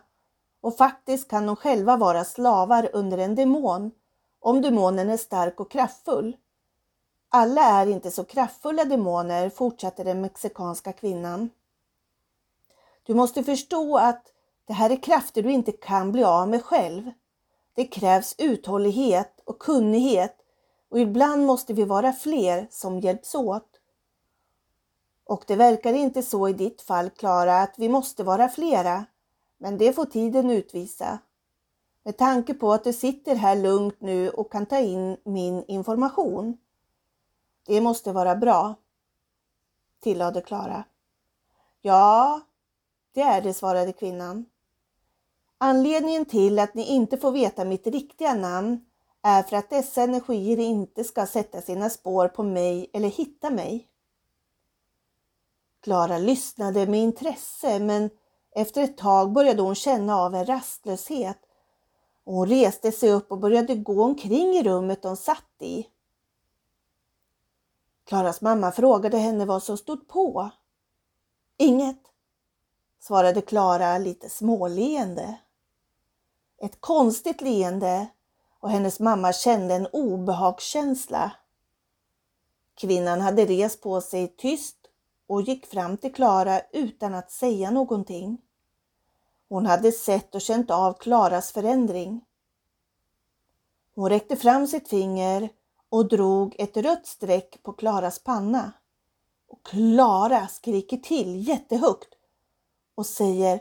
och 0.61 0.77
faktiskt 0.77 1.29
kan 1.29 1.47
de 1.47 1.57
själva 1.57 1.97
vara 1.97 2.25
slavar 2.25 2.91
under 2.93 3.19
en 3.19 3.35
demon 3.35 3.91
om 4.41 4.63
demonen 4.63 5.11
är 5.11 5.17
stark 5.17 5.61
och 5.61 5.71
kraftfull. 5.71 6.37
Alla 7.37 7.63
är 7.63 7.87
inte 7.87 8.11
så 8.11 8.25
kraftfulla 8.25 8.85
demoner, 8.85 9.51
fortsatte 9.51 10.05
den 10.05 10.21
mexikanska 10.21 10.93
kvinnan. 10.93 11.51
Du 13.03 13.15
måste 13.15 13.45
förstå 13.45 13.97
att 13.97 14.33
det 14.65 14.73
här 14.73 14.91
är 14.91 15.03
krafter 15.03 15.43
du 15.43 15.53
inte 15.53 15.73
kan 15.73 16.13
bli 16.13 16.25
av 16.25 16.49
med 16.49 16.65
själv. 16.65 17.11
Det 17.75 17.85
krävs 17.85 18.35
uthållighet 18.39 19.41
och 19.45 19.59
kunnighet 19.59 20.37
och 20.89 21.01
ibland 21.01 21.47
måste 21.47 21.73
vi 21.73 21.85
vara 21.85 22.13
fler 22.13 22.67
som 22.71 23.01
hjälps 23.01 23.35
åt. 23.35 23.81
Och 25.25 25.45
det 25.47 25.57
verkar 25.57 25.93
inte 25.93 26.23
så 26.23 26.49
i 26.49 26.53
ditt 26.53 26.83
fall, 26.83 27.11
Klara, 27.11 27.63
att 27.63 27.75
vi 27.79 27.89
måste 27.89 28.25
vara 28.25 28.49
flera. 28.49 29.05
Men 29.59 29.79
det 29.79 29.93
får 29.93 30.05
tiden 30.05 30.51
utvisa. 30.51 31.19
Med 32.05 32.17
tanke 32.17 32.55
på 32.55 32.73
att 32.73 32.85
du 32.85 32.93
sitter 32.93 33.35
här 33.35 33.57
lugnt 33.57 34.01
nu 34.01 34.31
och 34.31 34.53
kan 34.53 34.67
ta 34.67 34.79
in 34.79 35.17
min 35.25 35.65
information. 35.69 36.59
Det 37.67 37.81
måste 37.81 38.13
vara 38.13 38.37
bra, 38.37 38.75
tillade 40.01 40.41
Klara. 40.41 40.85
Ja, 41.83 42.41
det 43.13 43.21
är 43.21 43.43
det, 43.43 43.55
svarade 43.55 43.93
kvinnan. 43.93 44.47
Anledningen 45.59 46.25
till 46.25 46.59
att 46.59 46.75
ni 46.75 46.87
inte 46.87 47.17
får 47.17 47.33
veta 47.33 47.65
mitt 47.65 47.87
riktiga 47.87 48.35
namn 48.35 48.85
är 49.23 49.43
för 49.43 49.57
att 49.57 49.71
dessa 49.71 50.03
energier 50.03 50.59
inte 50.59 51.05
ska 51.05 51.27
sätta 51.27 51.61
sina 51.61 51.91
spår 51.91 52.29
på 52.29 52.43
mig 52.43 52.91
eller 52.93 53.09
hitta 53.09 53.51
mig. 53.51 53.89
Klara 55.83 56.19
lyssnade 56.19 56.87
med 56.87 57.01
intresse 57.01 57.79
men 57.79 58.11
efter 58.51 58.83
ett 58.83 58.97
tag 58.97 59.33
började 59.33 59.63
hon 59.63 59.75
känna 59.75 60.17
av 60.17 60.35
en 60.35 60.47
rastlöshet 60.47 61.39
hon 62.27 62.49
reste 62.49 62.93
sig 62.93 63.13
upp 63.13 63.33
och 63.33 63.39
började 63.39 63.75
gå 63.75 64.05
omkring 64.05 64.57
i 64.57 64.63
rummet 64.63 65.03
de 65.03 65.17
satt 65.17 65.63
i. 65.63 65.87
Klaras 68.07 68.41
mamma 68.41 68.73
frågade 68.73 69.19
henne 69.19 69.45
vad 69.45 69.63
som 69.63 69.77
stod 69.77 70.09
på. 70.09 70.51
Inget, 71.57 72.03
svarade 73.01 73.41
Klara 73.41 73.99
lite 73.99 74.29
småleende. 74.29 75.39
Ett 76.63 76.81
konstigt 76.81 77.41
leende 77.41 78.07
och 78.61 78.71
hennes 78.71 79.01
mamma 79.01 79.33
kände 79.33 79.75
en 79.75 79.87
obehagskänsla. 79.87 81.33
Kvinnan 82.75 83.21
hade 83.21 83.47
rest 83.47 83.83
på 83.83 84.01
sig 84.01 84.37
tyst 84.37 84.77
och 85.27 85.43
gick 85.43 85.67
fram 85.67 85.97
till 85.97 86.15
Klara 86.15 86.61
utan 86.73 87.15
att 87.15 87.31
säga 87.31 87.71
någonting. 87.71 88.39
Hon 89.49 89.67
hade 89.67 89.93
sett 89.93 90.35
och 90.35 90.41
känt 90.41 90.71
av 90.71 90.93
Klaras 90.93 91.53
förändring. 91.53 92.25
Hon 93.95 94.09
räckte 94.09 94.37
fram 94.37 94.67
sitt 94.67 94.89
finger 94.89 95.49
och 95.89 96.09
drog 96.09 96.55
ett 96.59 96.77
rött 96.77 97.07
streck 97.07 97.63
på 97.63 97.73
Klaras 97.73 98.19
panna. 98.19 98.73
Och 99.49 99.67
Klara 99.67 100.49
skriker 100.49 100.97
till 100.97 101.49
jättehögt 101.49 102.09
och 102.95 103.07
säger 103.07 103.61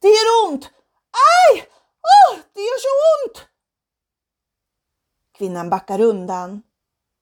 Det 0.00 0.08
gör 0.08 0.48
ont! 0.48 0.64
Aj! 1.10 1.60
Oh, 2.02 2.38
det 2.52 2.60
gör 2.60 2.78
så 2.78 3.28
ont! 3.28 3.46
Kvinnan 5.32 5.70
backar 5.70 6.00
undan 6.00 6.62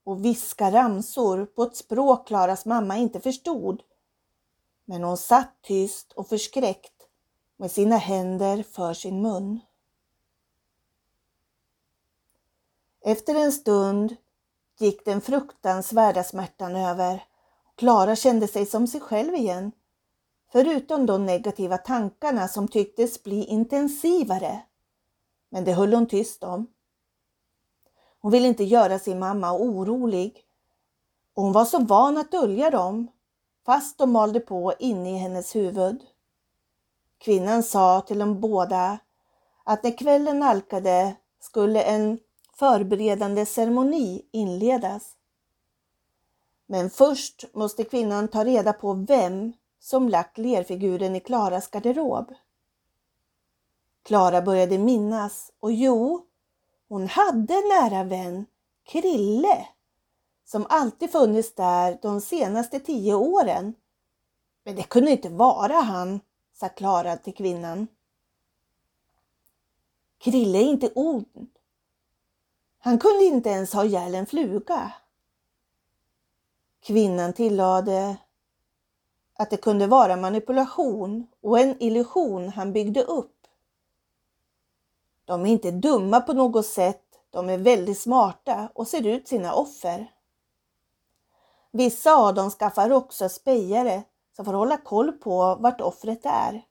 och 0.05 0.25
viskar 0.25 0.71
ramsor 0.73 1.47
på 1.47 1.63
ett 1.63 1.77
språk 1.77 2.27
Klaras 2.27 2.67
mamma 2.67 2.97
inte 2.97 3.21
förstod. 3.21 3.83
Men 4.85 5.03
hon 5.03 5.17
satt 5.17 5.63
tyst 5.63 6.13
och 6.13 6.29
förskräckt 6.29 7.09
med 7.57 7.71
sina 7.71 7.97
händer 7.97 8.63
för 8.63 8.95
sin 8.95 9.23
mun. 9.23 9.61
Efter 13.05 13.35
en 13.35 13.53
stund 13.53 14.17
gick 14.79 15.05
den 15.05 15.21
fruktansvärda 15.21 16.25
smärtan 16.25 16.77
över 16.77 17.25
och 17.73 17.79
Klara 17.79 18.17
kände 18.17 18.49
sig 18.49 18.67
som 18.67 18.87
sig 18.87 19.01
själv 19.01 19.35
igen. 19.35 19.73
Förutom 20.53 21.07
de 21.07 21.27
negativa 21.27 21.79
tankarna 21.79 22.49
som 22.49 22.69
tycktes 22.69 23.23
bli 23.23 23.45
intensivare. 23.45 24.63
Men 25.49 25.65
det 25.65 25.73
höll 25.73 25.93
hon 25.93 26.07
tyst 26.07 26.45
om. 26.45 26.67
Hon 28.21 28.33
ville 28.33 28.49
inte 28.49 28.65
göra 28.65 28.99
sin 28.99 29.19
mamma 29.19 29.53
orolig 29.53 30.45
och 31.35 31.43
hon 31.43 31.53
var 31.53 31.65
så 31.65 31.79
van 31.79 32.19
att 32.19 32.31
dölja 32.31 32.71
dem 32.71 33.09
fast 33.67 33.99
de 33.99 34.13
malde 34.13 34.41
på 34.41 34.75
inne 34.79 35.15
i 35.15 35.19
hennes 35.19 35.57
huvud. 35.57 36.03
Kvinnan 37.19 37.63
sa 37.63 38.01
till 38.01 38.19
dem 38.19 38.41
båda 38.41 38.99
att 39.65 39.83
när 39.83 39.99
kvällen 39.99 40.39
nalkade 40.39 41.17
skulle 41.41 41.83
en 41.83 42.19
förberedande 42.57 43.47
ceremoni 43.47 44.27
inledas. 44.31 45.17
Men 46.67 46.91
först 46.91 47.45
måste 47.55 47.85
kvinnan 47.85 48.29
ta 48.29 48.45
reda 48.45 48.73
på 48.73 48.93
vem 48.93 49.53
som 49.79 50.09
lagt 50.09 50.39
lerfiguren 50.39 51.17
i 51.17 51.21
Klaras 51.21 51.69
garderob. 51.69 52.35
Klara 54.03 54.43
började 54.43 54.79
minnas 54.79 55.53
och 55.61 55.73
jo, 55.73 56.27
hon 56.89 57.09
hade 57.09 57.55
en 57.55 57.69
nära 57.69 58.05
vän, 58.05 58.47
Krille, 58.85 59.67
som 60.45 60.67
alltid 60.69 61.13
funnits 61.13 61.55
där 61.55 61.99
de 62.03 62.21
senaste 62.21 62.81
tio 62.81 63.15
åren. 63.15 63.75
Men 64.65 64.77
det 64.77 64.83
kunde 64.83 65.11
inte 65.11 65.29
vara 65.29 65.77
han. 65.77 66.21
sa 66.55 66.69
Klara 66.69 67.17
till 67.17 67.35
kvinnan. 67.35 67.87
Krille 70.19 70.59
är 70.59 70.63
inte 70.63 70.93
ond. 70.95 71.49
Han 72.85 72.99
kunde 72.99 73.25
inte 73.25 73.49
ens 73.49 73.73
ha 73.73 73.85
ihjäl 73.85 74.15
en 74.15 74.27
fluga. 74.27 74.93
Kvinnan 76.81 77.33
tillade 77.33 78.17
att 79.35 79.51
det 79.51 79.57
kunde 79.57 79.87
vara 79.87 80.17
manipulation 80.17 81.27
och 81.41 81.59
en 81.59 81.83
illusion 81.83 82.49
han 82.49 82.73
byggde 82.73 83.03
upp. 83.03 83.47
De 85.25 85.47
är 85.47 85.51
inte 85.51 85.71
dumma 85.71 86.21
på 86.21 86.33
något 86.33 86.67
sätt, 86.67 87.05
de 87.31 87.49
är 87.49 87.59
väldigt 87.59 87.99
smarta 87.99 88.69
och 88.75 88.89
ser 88.89 89.07
ut 89.07 89.29
sina 89.29 89.55
offer. 89.55 90.13
Vissa 91.71 92.15
av 92.15 92.35
dem 92.35 92.51
skaffar 92.51 92.91
också 92.91 93.29
spejare 93.29 94.03
som 94.37 94.45
får 94.45 94.53
hålla 94.53 94.77
koll 94.77 95.13
på 95.13 95.55
vart 95.61 95.81
offret 95.81 96.21
är. 96.25 96.63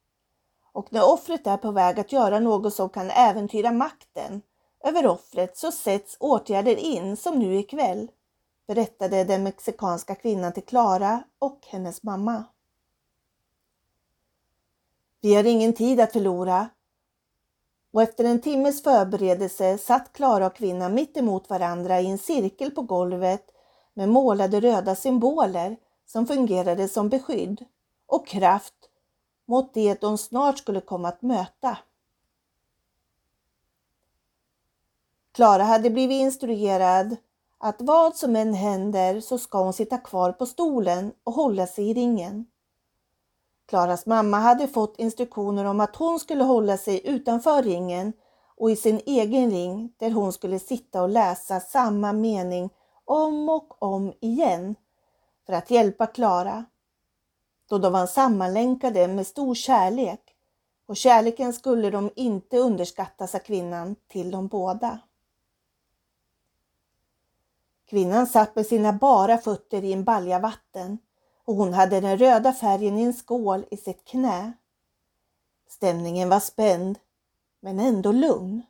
Och 0.72 0.94
när 0.94 1.14
offret 1.14 1.48
är 1.48 1.58
på 1.58 1.72
väg 1.72 2.00
att 2.00 2.12
göra 2.12 2.40
något 2.40 2.74
som 2.74 2.90
kan 2.90 3.10
äventyra 3.10 3.72
makten 3.72 4.42
över 4.84 5.08
offret 5.08 5.58
så 5.58 5.72
sätts 5.72 6.18
åtgärder 6.20 6.76
in 6.76 7.18
som 7.18 7.40
nu 7.40 7.56
ikväll, 7.56 8.12
berättade 8.68 9.24
den 9.24 9.44
mexikanska 9.44 10.16
kvinnan 10.16 10.54
till 10.54 10.66
Klara 10.66 11.24
och 11.40 11.60
hennes 11.68 12.04
mamma. 12.04 12.44
Vi 15.22 15.36
har 15.36 15.44
ingen 15.44 15.74
tid 15.74 16.00
att 16.00 16.12
förlora. 16.12 16.70
Och 17.94 18.02
efter 18.02 18.24
en 18.24 18.42
timmes 18.42 18.84
förberedelse 18.84 19.78
satt 19.78 20.14
Klara 20.14 20.46
och 20.46 20.56
kvinnan 20.56 20.94
mitt 20.94 21.18
emot 21.18 21.50
varandra 21.50 22.02
i 22.02 22.08
en 22.08 22.18
cirkel 22.18 22.72
på 22.72 22.82
golvet 22.82 23.46
med 23.94 24.10
målade 24.10 24.60
röda 24.60 24.96
symboler 24.96 25.78
som 26.06 26.28
fungerade 26.28 26.88
som 26.88 27.10
beskydd 27.10 27.66
och 28.08 28.28
kraft 28.28 28.74
mot 29.46 29.74
det 29.74 30.02
de 30.02 30.18
snart 30.18 30.58
skulle 30.58 30.82
komma 30.82 31.08
att 31.08 31.22
möta. 31.22 31.78
Klara 35.32 35.64
hade 35.64 35.90
blivit 35.90 36.22
instruerad 36.22 37.16
att 37.58 37.76
vad 37.80 38.16
som 38.16 38.36
än 38.36 38.54
händer 38.54 39.20
så 39.20 39.38
ska 39.38 39.64
hon 39.64 39.74
sitta 39.74 39.98
kvar 39.98 40.32
på 40.32 40.46
stolen 40.46 41.12
och 41.24 41.34
hålla 41.34 41.68
sig 41.68 41.90
i 41.90 41.94
ringen. 41.94 42.46
Klaras 43.68 44.06
mamma 44.06 44.38
hade 44.38 44.68
fått 44.68 45.00
instruktioner 45.00 45.66
om 45.66 45.80
att 45.80 45.96
hon 45.96 46.20
skulle 46.20 46.44
hålla 46.44 46.78
sig 46.78 47.08
utanför 47.08 47.64
ringen 47.64 48.14
och 48.58 48.72
i 48.72 48.76
sin 48.76 49.02
egen 49.06 49.52
ring 49.52 49.94
där 49.98 50.12
hon 50.12 50.34
skulle 50.34 50.60
sitta 50.60 51.02
och 51.02 51.10
läsa 51.10 51.60
samma 51.60 52.14
mening 52.14 52.70
om 53.06 53.50
och 53.50 53.84
om 53.84 54.14
igen 54.20 54.76
för 55.46 55.54
att 55.54 55.72
hjälpa 55.72 56.08
Klara. 56.08 56.66
Då 57.70 57.78
de 57.78 57.94
var 57.94 58.08
sammanlänkade 58.08 59.08
med 59.08 59.28
stor 59.28 59.56
kärlek 59.56 60.36
och 60.86 60.98
kärleken 60.98 61.54
skulle 61.54 61.90
de 61.90 62.10
inte 62.16 62.58
underskattas 62.58 63.36
av 63.36 63.40
kvinnan 63.40 63.96
till 64.08 64.32
de 64.32 64.48
båda. 64.48 65.00
Kvinnan 67.92 68.28
satt 68.28 68.56
med 68.56 68.66
sina 68.66 68.94
bara 68.94 69.38
fötter 69.38 69.84
i 69.84 69.94
en 69.94 70.04
balja 70.04 70.40
vatten 70.40 70.98
och 71.46 71.56
hon 71.56 71.74
hade 71.74 72.02
den 72.02 72.18
röda 72.18 72.54
färgen 72.54 72.98
i 72.98 73.04
en 73.04 73.14
skål 73.14 73.66
i 73.72 73.78
sitt 73.78 74.06
knä. 74.06 74.54
Stämningen 75.70 76.30
var 76.30 76.40
spänd, 76.40 77.00
men 77.60 77.80
ändå 77.80 78.12
lugn. 78.12 78.62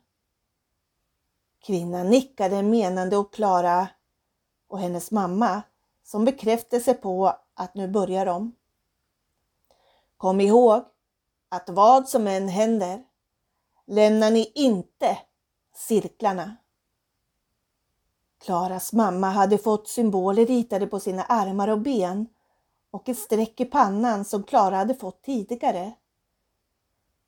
Kvinnan 1.60 2.10
nickade 2.10 2.62
menande 2.62 3.16
och 3.16 3.32
Klara 3.32 3.88
och 4.68 4.78
hennes 4.78 5.10
mamma 5.10 5.62
som 6.04 6.24
bekräftelse 6.24 6.94
på 6.94 7.36
att 7.54 7.74
nu 7.74 7.88
börjar 7.88 8.26
de. 8.26 8.52
Kom 10.16 10.40
ihåg 10.40 10.84
att 11.48 11.68
vad 11.68 12.08
som 12.08 12.26
än 12.26 12.48
händer 12.48 13.04
lämnar 13.86 14.30
ni 14.30 14.52
inte 14.54 15.18
cirklarna. 15.74 16.56
Klaras 18.42 18.92
mamma 18.92 19.30
hade 19.30 19.58
fått 19.58 19.88
symboler 19.88 20.46
ritade 20.46 20.86
på 20.86 21.00
sina 21.00 21.22
armar 21.22 21.68
och 21.68 21.80
ben 21.80 22.26
och 22.90 23.08
ett 23.08 23.18
streck 23.18 23.60
i 23.60 23.64
pannan 23.64 24.24
som 24.24 24.42
Klara 24.42 24.76
hade 24.76 24.94
fått 24.94 25.22
tidigare. 25.22 25.92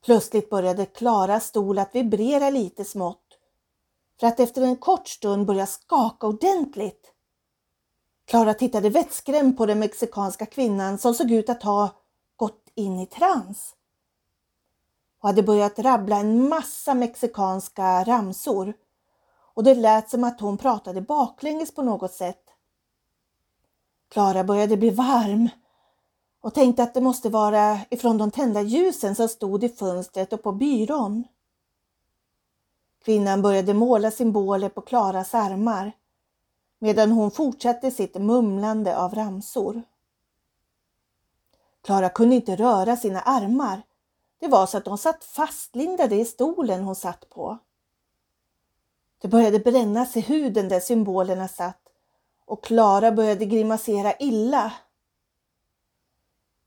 Plötsligt 0.04 0.50
började 0.50 0.86
Klaras 0.86 1.46
stol 1.46 1.78
att 1.78 1.94
vibrera 1.94 2.50
lite 2.50 2.84
smått 2.84 3.38
för 4.20 4.26
att 4.26 4.40
efter 4.40 4.62
en 4.62 4.76
kort 4.76 5.08
stund 5.08 5.46
börja 5.46 5.66
skaka 5.66 6.26
ordentligt. 6.26 7.12
Klara 8.24 8.54
tittade 8.54 8.90
vettskrämd 8.90 9.56
på 9.56 9.66
den 9.66 9.78
mexikanska 9.78 10.46
kvinnan 10.46 10.98
som 10.98 11.14
såg 11.14 11.30
ut 11.30 11.48
att 11.48 11.62
ha 11.62 11.90
gått 12.36 12.70
in 12.74 13.00
i 13.00 13.06
trans 13.06 13.74
och 15.20 15.28
hade 15.28 15.42
börjat 15.42 15.78
rabbla 15.78 16.16
en 16.16 16.48
massa 16.48 16.94
mexikanska 16.94 18.04
ramsor 18.04 18.74
och 19.54 19.64
det 19.64 19.74
lät 19.74 20.10
som 20.10 20.24
att 20.24 20.40
hon 20.40 20.58
pratade 20.58 21.00
baklänges 21.00 21.74
på 21.74 21.82
något 21.82 22.12
sätt. 22.12 22.42
Klara 24.08 24.44
började 24.44 24.76
bli 24.76 24.90
varm 24.90 25.48
och 26.40 26.54
tänkte 26.54 26.82
att 26.82 26.94
det 26.94 27.00
måste 27.00 27.28
vara 27.28 27.78
ifrån 27.90 28.18
de 28.18 28.30
tända 28.30 28.62
ljusen 28.62 29.14
som 29.14 29.28
stod 29.28 29.64
i 29.64 29.68
fönstret 29.68 30.32
och 30.32 30.42
på 30.42 30.52
byrån. 30.52 31.24
Kvinnan 33.04 33.42
började 33.42 33.74
måla 33.74 34.10
symboler 34.10 34.68
på 34.68 34.80
Klaras 34.80 35.34
armar 35.34 35.92
medan 36.78 37.12
hon 37.12 37.30
fortsatte 37.30 37.90
sitt 37.90 38.14
mumlande 38.14 38.96
av 38.98 39.14
ramsor. 39.14 39.82
Klara 41.82 42.08
kunde 42.08 42.34
inte 42.34 42.56
röra 42.56 42.96
sina 42.96 43.20
armar. 43.20 43.82
Det 44.38 44.48
var 44.48 44.66
så 44.66 44.78
att 44.78 44.84
de 44.84 44.98
satt 44.98 45.24
fastlindade 45.24 46.16
i 46.16 46.24
stolen 46.24 46.82
hon 46.82 46.96
satt 46.96 47.30
på. 47.30 47.58
Det 49.24 49.28
började 49.28 49.58
brännas 49.58 50.16
i 50.16 50.20
huden 50.20 50.68
där 50.68 50.80
symbolerna 50.80 51.48
satt 51.48 51.80
och 52.46 52.64
Klara 52.64 53.12
började 53.12 53.44
grimasera 53.44 54.14
illa. 54.18 54.72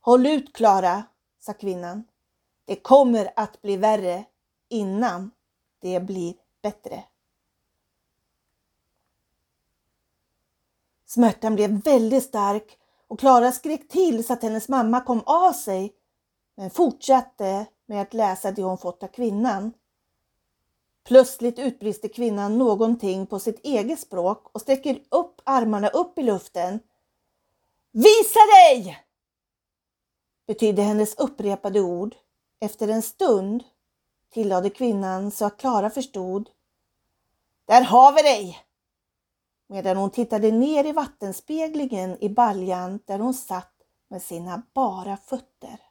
Håll 0.02 0.28
ut 0.28 0.56
Klara, 0.56 1.04
sa 1.40 1.54
kvinnan. 1.54 2.04
Det 2.66 2.76
kommer 2.76 3.34
att 3.36 3.62
bli 3.62 3.78
värre 3.78 4.26
innan 4.70 5.32
det 5.82 6.00
blir 6.00 6.36
bättre. 6.62 7.04
Smärtan 11.06 11.56
blev 11.56 11.84
väldigt 11.84 12.24
stark 12.24 12.78
och 13.08 13.20
Klara 13.20 13.52
skrek 13.52 13.88
till 13.88 14.26
så 14.26 14.34
att 14.34 14.44
hennes 14.44 14.70
mamma 14.70 15.02
kom 15.02 15.22
av 15.26 15.54
sig 15.54 15.94
men 16.56 16.70
fortsatte 16.70 17.66
med 17.86 18.02
att 18.02 18.14
läsa 18.14 18.52
det 18.52 18.64
hon 18.64 18.78
fått 18.78 19.04
av 19.04 19.08
kvinnan. 19.08 19.74
Plötsligt 21.08 21.60
utbrister 21.60 22.08
kvinnan 22.08 22.58
någonting 22.58 23.28
på 23.28 23.40
sitt 23.40 23.66
eget 23.66 24.00
språk 24.00 24.50
och 24.52 24.62
sträcker 24.62 25.02
upp 25.10 25.42
armarna 25.44 25.88
upp 25.88 26.18
i 26.18 26.24
luften. 26.24 26.80
Visa 27.92 28.40
dig! 28.40 28.98
betydde 30.48 30.82
hennes 30.82 31.16
upprepade 31.16 31.82
ord. 31.82 32.16
Efter 32.60 32.88
en 32.88 33.02
stund 33.02 33.64
tillade 34.34 34.70
kvinnan 34.70 35.32
så 35.32 35.46
att 35.46 35.58
Klara 35.58 35.90
förstod. 35.90 36.50
Där 37.68 37.82
har 37.82 38.14
vi 38.14 38.22
dig! 38.22 38.60
Medan 39.68 39.98
hon 39.98 40.12
tittade 40.12 40.52
ner 40.52 40.86
i 40.86 40.92
vattenspeglingen 40.92 42.18
i 42.24 42.30
baljan 42.30 43.00
där 43.06 43.20
hon 43.20 43.34
satt 43.34 43.74
med 44.10 44.22
sina 44.22 44.62
bara 44.74 45.18
fötter. 45.18 45.87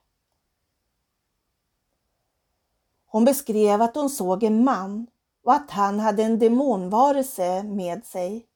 Hon 3.17 3.25
beskrev 3.25 3.83
att 3.83 3.95
hon 3.95 4.11
såg 4.11 4.43
en 4.43 4.65
man 4.65 5.07
och 5.45 5.53
att 5.53 5.71
han 5.71 6.01
hade 6.01 6.23
en 6.23 6.39
demonvarelse 6.39 7.63
med 7.63 8.05
sig. 8.05 8.47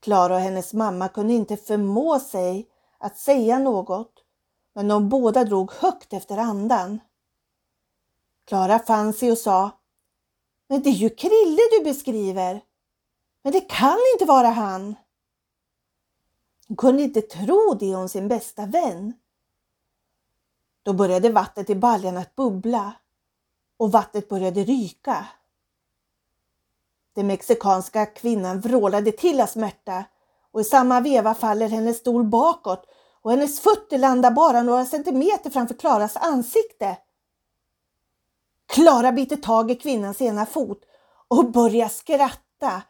Klara 0.00 0.34
och 0.34 0.40
hennes 0.40 0.72
mamma 0.72 1.08
kunde 1.08 1.32
inte 1.32 1.56
förmå 1.56 2.20
sig 2.20 2.68
att 2.98 3.18
säga 3.18 3.58
något, 3.58 4.12
men 4.74 4.88
de 4.88 5.08
båda 5.08 5.44
drog 5.44 5.72
högt 5.72 6.12
efter 6.12 6.38
andan. 6.38 7.00
Klara 8.44 8.78
fann 8.78 9.12
sig 9.12 9.32
och 9.32 9.38
sa 9.38 9.70
Men 10.68 10.82
det 10.82 10.88
är 10.90 10.92
ju 10.92 11.10
Krille 11.10 11.62
du 11.78 11.84
beskriver. 11.84 12.60
Men 13.42 13.52
det 13.52 13.60
kan 13.60 13.98
inte 14.14 14.24
vara 14.24 14.48
han. 14.48 14.94
Hon 16.68 16.76
kunde 16.76 17.02
inte 17.02 17.20
tro 17.20 17.74
det 17.80 17.94
om 17.94 18.08
sin 18.08 18.28
bästa 18.28 18.66
vän. 18.66 19.12
Då 20.82 20.92
började 20.92 21.32
vattnet 21.32 21.70
i 21.70 21.74
baljan 21.74 22.16
att 22.16 22.34
bubbla 22.34 22.92
och 23.82 23.92
vattnet 23.92 24.28
började 24.28 24.64
ryka. 24.64 25.26
Den 27.14 27.26
mexikanska 27.26 28.06
kvinnan 28.06 28.60
vrålade 28.60 29.12
till 29.12 29.40
av 29.40 29.46
smärta 29.46 30.04
och 30.52 30.60
i 30.60 30.64
samma 30.64 31.00
veva 31.00 31.34
faller 31.34 31.68
hennes 31.68 31.98
stol 31.98 32.24
bakåt 32.24 32.86
och 33.22 33.30
hennes 33.30 33.60
fötter 33.60 33.98
landar 33.98 34.30
bara 34.30 34.62
några 34.62 34.84
centimeter 34.84 35.50
framför 35.50 35.74
Klaras 35.74 36.16
ansikte. 36.16 36.98
Klara 38.66 39.12
biter 39.12 39.36
tag 39.36 39.70
i 39.70 39.74
kvinnans 39.74 40.20
ena 40.20 40.46
fot 40.46 40.80
och 41.28 41.50
börjar 41.50 41.88
skratta 41.88 42.82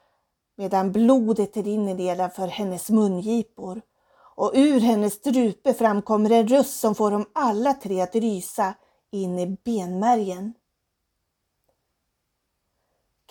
medan 0.56 0.92
blodet 0.92 1.56
rinner 1.56 1.94
nedanför 1.94 2.46
hennes 2.46 2.90
mungipor 2.90 3.82
och 4.36 4.52
ur 4.54 4.80
hennes 4.80 5.14
strupe 5.14 5.74
framkommer 5.74 6.30
en 6.30 6.48
röst 6.48 6.80
som 6.80 6.94
får 6.94 7.10
dem 7.10 7.26
alla 7.32 7.74
tre 7.74 8.00
att 8.00 8.14
rysa 8.14 8.74
in 9.10 9.38
i 9.38 9.56
benmärgen. 9.64 10.54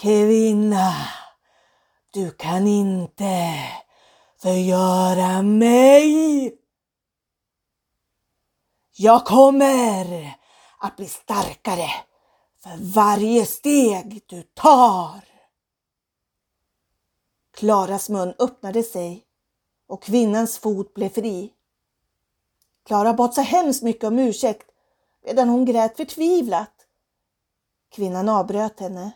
Kvinna, 0.01 0.93
du 2.11 2.31
kan 2.31 2.67
inte 2.67 3.53
förgöra 4.41 5.41
mig. 5.41 6.55
Jag 8.97 9.25
kommer 9.25 10.33
att 10.79 10.95
bli 10.95 11.05
starkare 11.07 11.89
för 12.63 12.93
varje 12.93 13.45
steg 13.45 14.23
du 14.27 14.43
tar. 14.43 15.25
Klaras 17.53 18.09
mun 18.09 18.33
öppnade 18.39 18.83
sig 18.83 19.25
och 19.87 20.03
kvinnans 20.03 20.59
fot 20.59 20.93
blev 20.93 21.09
fri. 21.09 21.53
Klara 22.85 23.13
bad 23.13 23.33
så 23.33 23.41
hemskt 23.41 23.83
mycket 23.83 24.03
om 24.03 24.19
ursäkt 24.19 24.71
medan 25.25 25.49
hon 25.49 25.65
grät 25.65 25.97
förtvivlat. 25.97 26.73
Kvinnan 27.89 28.29
avbröt 28.29 28.79
henne. 28.79 29.11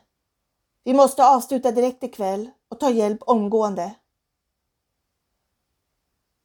Vi 0.87 0.93
måste 0.93 1.25
avsluta 1.25 1.71
direkt 1.71 2.03
ikväll 2.03 2.49
och 2.69 2.79
ta 2.79 2.89
hjälp 2.89 3.19
omgående. 3.21 3.95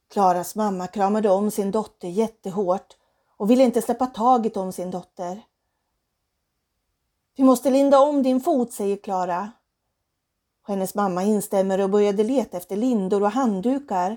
Klaras 0.08 0.54
mamma 0.54 0.86
kramade 0.86 1.30
om 1.30 1.50
sin 1.50 1.70
dotter 1.70 2.08
jättehårt 2.08 2.96
och 3.36 3.50
ville 3.50 3.64
inte 3.64 3.82
släppa 3.82 4.06
taget 4.06 4.56
om 4.56 4.72
sin 4.72 4.90
dotter. 4.90 5.42
Vi 7.36 7.44
måste 7.44 7.70
linda 7.70 8.00
om 8.00 8.22
din 8.22 8.40
fot, 8.40 8.72
säger 8.72 8.96
Klara. 8.96 9.52
Hennes 10.66 10.94
mamma 10.94 11.22
instämmer 11.22 11.80
och 11.80 11.90
började 11.90 12.24
leta 12.24 12.56
efter 12.56 12.76
lindor 12.76 13.22
och 13.22 13.30
handdukar 13.30 14.16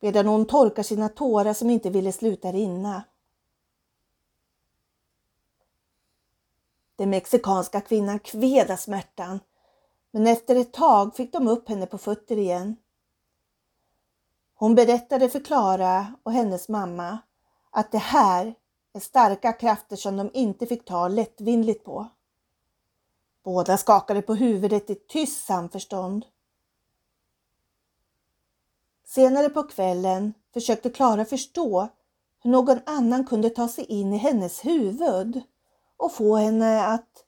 medan 0.00 0.26
hon 0.26 0.46
torkar 0.46 0.82
sina 0.82 1.08
tårar 1.08 1.54
som 1.54 1.70
inte 1.70 1.90
ville 1.90 2.12
sluta 2.12 2.52
rinna. 2.52 3.04
Den 6.96 7.10
mexikanska 7.10 7.80
kvinnan 7.80 8.18
kved 8.18 8.70
av 8.70 8.76
smärtan 8.76 9.40
men 10.14 10.26
efter 10.26 10.56
ett 10.56 10.72
tag 10.72 11.16
fick 11.16 11.32
de 11.32 11.48
upp 11.48 11.68
henne 11.68 11.86
på 11.86 11.98
fötter 11.98 12.38
igen. 12.38 12.76
Hon 14.54 14.74
berättade 14.74 15.28
för 15.28 15.40
Klara 15.40 16.14
och 16.22 16.32
hennes 16.32 16.68
mamma 16.68 17.18
att 17.70 17.92
det 17.92 17.98
här 17.98 18.54
är 18.92 19.00
starka 19.00 19.52
krafter 19.52 19.96
som 19.96 20.16
de 20.16 20.30
inte 20.34 20.66
fick 20.66 20.84
ta 20.84 21.08
lättvindigt 21.08 21.84
på. 21.84 22.08
Båda 23.44 23.76
skakade 23.76 24.22
på 24.22 24.34
huvudet 24.34 24.90
i 24.90 24.94
tyst 24.94 25.46
samförstånd. 25.46 26.26
Senare 29.04 29.48
på 29.48 29.62
kvällen 29.62 30.34
försökte 30.52 30.90
Klara 30.90 31.24
förstå 31.24 31.88
hur 32.42 32.50
någon 32.50 32.78
annan 32.86 33.26
kunde 33.26 33.50
ta 33.50 33.68
sig 33.68 33.84
in 33.84 34.12
i 34.12 34.16
hennes 34.16 34.64
huvud 34.64 35.42
och 35.96 36.12
få 36.12 36.36
henne 36.36 36.86
att 36.86 37.23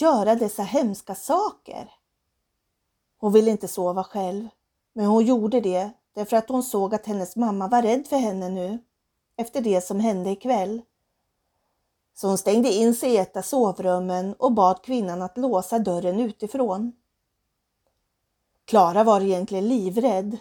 göra 0.00 0.34
dessa 0.34 0.62
hemska 0.62 1.14
saker. 1.14 1.90
Hon 3.18 3.32
ville 3.32 3.50
inte 3.50 3.68
sova 3.68 4.04
själv, 4.04 4.48
men 4.92 5.06
hon 5.06 5.26
gjorde 5.26 5.60
det 5.60 5.90
därför 6.14 6.36
att 6.36 6.48
hon 6.48 6.62
såg 6.62 6.94
att 6.94 7.06
hennes 7.06 7.36
mamma 7.36 7.68
var 7.68 7.82
rädd 7.82 8.06
för 8.06 8.16
henne 8.16 8.48
nu 8.48 8.78
efter 9.36 9.60
det 9.60 9.80
som 9.80 10.00
hände 10.00 10.30
ikväll. 10.30 10.82
Så 12.14 12.28
hon 12.28 12.38
stängde 12.38 12.72
in 12.72 12.94
sig 12.94 13.10
i 13.10 13.16
ett 13.16 13.36
av 13.36 13.42
sovrummen 13.42 14.34
och 14.34 14.52
bad 14.52 14.82
kvinnan 14.82 15.22
att 15.22 15.38
låsa 15.38 15.78
dörren 15.78 16.20
utifrån. 16.20 16.92
Klara 18.64 19.04
var 19.04 19.20
egentligen 19.20 19.68
livrädd. 19.68 20.38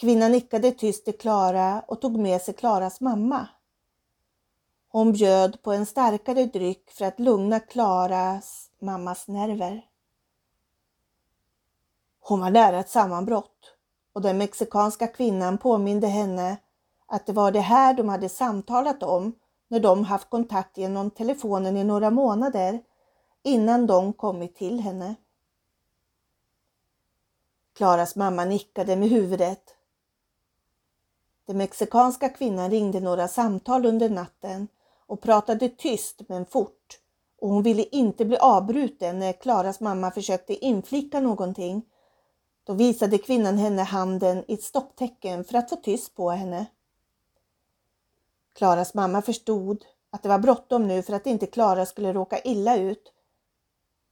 Kvinnan 0.00 0.32
nickade 0.32 0.72
tyst 0.72 1.04
till 1.04 1.18
Klara 1.18 1.84
och 1.88 2.00
tog 2.00 2.18
med 2.18 2.42
sig 2.42 2.54
Klaras 2.54 3.00
mamma. 3.00 3.48
Hon 4.90 5.12
bjöd 5.12 5.62
på 5.62 5.72
en 5.72 5.86
starkare 5.86 6.44
dryck 6.46 6.90
för 6.90 7.04
att 7.04 7.20
lugna 7.20 7.60
Klaras 7.60 8.70
mammas 8.78 9.28
nerver. 9.28 9.86
Hon 12.20 12.40
var 12.40 12.50
nära 12.50 12.80
ett 12.80 12.88
sammanbrott 12.88 13.74
och 14.12 14.22
den 14.22 14.38
mexikanska 14.38 15.06
kvinnan 15.06 15.58
påminde 15.58 16.06
henne 16.06 16.56
att 17.06 17.26
det 17.26 17.32
var 17.32 17.52
det 17.52 17.60
här 17.60 17.94
de 17.94 18.08
hade 18.08 18.28
samtalat 18.28 19.02
om 19.02 19.32
när 19.68 19.80
de 19.80 20.04
haft 20.04 20.30
kontakt 20.30 20.78
genom 20.78 21.10
telefonen 21.10 21.76
i 21.76 21.84
några 21.84 22.10
månader 22.10 22.82
innan 23.42 23.86
de 23.86 24.12
kommit 24.12 24.56
till 24.56 24.80
henne. 24.80 25.14
Klaras 27.74 28.16
mamma 28.16 28.44
nickade 28.44 28.96
med 28.96 29.08
huvudet. 29.08 29.74
Den 31.46 31.56
mexikanska 31.56 32.28
kvinnan 32.28 32.70
ringde 32.70 33.00
några 33.00 33.28
samtal 33.28 33.86
under 33.86 34.10
natten 34.10 34.68
och 35.08 35.20
pratade 35.20 35.68
tyst 35.68 36.20
men 36.28 36.46
fort 36.46 36.98
och 37.40 37.48
hon 37.48 37.62
ville 37.62 37.82
inte 37.82 38.24
bli 38.24 38.36
avbruten 38.36 39.18
när 39.18 39.32
Klaras 39.32 39.80
mamma 39.80 40.10
försökte 40.10 40.64
inflika 40.64 41.20
någonting. 41.20 41.82
Då 42.64 42.72
visade 42.72 43.18
kvinnan 43.18 43.58
henne 43.58 43.82
handen 43.82 44.44
i 44.48 44.54
ett 44.54 44.62
stopptecken 44.62 45.44
för 45.44 45.58
att 45.58 45.70
få 45.70 45.76
tyst 45.76 46.14
på 46.14 46.30
henne. 46.30 46.66
Klaras 48.52 48.94
mamma 48.94 49.22
förstod 49.22 49.84
att 50.10 50.22
det 50.22 50.28
var 50.28 50.38
bråttom 50.38 50.88
nu 50.88 51.02
för 51.02 51.12
att 51.12 51.26
inte 51.26 51.46
Klara 51.46 51.86
skulle 51.86 52.12
råka 52.12 52.40
illa 52.40 52.76
ut. 52.76 53.12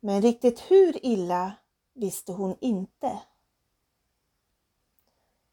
Men 0.01 0.23
riktigt 0.23 0.61
hur 0.61 1.07
illa 1.07 1.53
visste 1.95 2.33
hon 2.33 2.57
inte. 2.61 3.21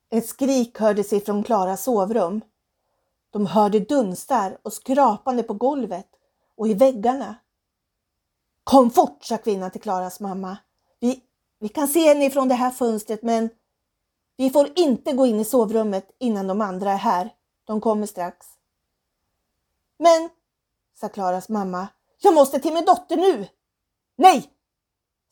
Ett 0.09 0.27
skrik 0.27 0.79
hördes 0.79 1.13
ifrån 1.13 1.43
Klaras 1.43 1.83
sovrum. 1.83 2.41
De 3.33 3.45
hörde 3.45 3.79
dunstar 3.79 4.57
och 4.63 4.73
skrapande 4.73 5.43
på 5.43 5.53
golvet 5.53 6.07
och 6.57 6.67
i 6.67 6.73
väggarna. 6.73 7.35
Kom 8.63 8.89
fort, 8.89 9.23
sa 9.23 9.37
kvinnan 9.37 9.71
till 9.71 9.81
Klaras 9.81 10.19
mamma. 10.19 10.57
Vi, 10.99 11.23
vi 11.59 11.69
kan 11.69 11.87
se 11.87 12.07
henne 12.07 12.25
ifrån 12.25 12.47
det 12.47 12.55
här 12.55 12.71
fönstret 12.71 13.23
men 13.23 13.49
vi 14.37 14.49
får 14.49 14.71
inte 14.75 15.13
gå 15.13 15.25
in 15.25 15.39
i 15.39 15.45
sovrummet 15.45 16.15
innan 16.19 16.47
de 16.47 16.61
andra 16.61 16.91
är 16.91 16.97
här. 16.97 17.33
De 17.63 17.81
kommer 17.81 18.07
strax. 18.07 18.47
Men, 19.99 20.29
sa 20.99 21.09
Klaras 21.09 21.49
mamma, 21.49 21.87
jag 22.21 22.33
måste 22.33 22.59
till 22.59 22.73
min 22.73 22.85
dotter 22.85 23.17
nu. 23.17 23.47
Nej, 24.15 24.49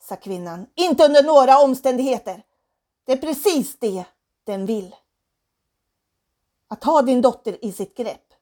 sa 0.00 0.16
kvinnan, 0.16 0.66
inte 0.74 1.04
under 1.04 1.22
några 1.22 1.58
omständigheter. 1.58 2.42
Det 3.06 3.12
är 3.12 3.16
precis 3.16 3.78
det 3.78 4.04
den 4.44 4.66
vill. 4.66 4.94
Att 6.72 6.84
ha 6.84 7.02
din 7.02 7.20
dotter 7.20 7.64
i 7.64 7.72
sitt 7.72 7.96
grepp. 7.96 8.32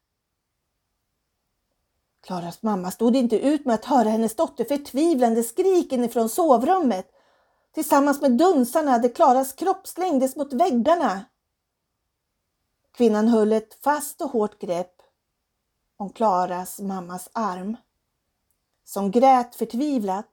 Klaras 2.27 2.63
mamma 2.63 2.91
stod 2.91 3.17
inte 3.17 3.39
ut 3.39 3.67
med 3.67 3.75
att 3.75 3.85
höra 3.85 4.09
hennes 4.09 4.37
dotter 4.37 4.65
förtvivlande 4.65 5.43
skrik 5.43 5.93
inifrån 5.93 6.29
sovrummet. 6.29 7.11
Tillsammans 7.75 8.21
med 8.21 8.33
dunsarna 8.33 8.99
där 8.99 9.15
Klaras 9.15 9.53
kropp 9.53 9.87
slängdes 9.87 10.37
mot 10.37 10.53
väggarna. 10.53 11.25
Kvinnan 12.93 13.29
höll 13.29 13.53
ett 13.53 13.75
fast 13.75 14.21
och 14.21 14.31
hårt 14.31 14.61
grepp 14.61 14.95
om 15.97 16.11
Klaras 16.11 16.81
mammas 16.81 17.29
arm, 17.33 17.77
som 18.85 19.11
grät 19.11 19.55
förtvivlat 19.55 20.31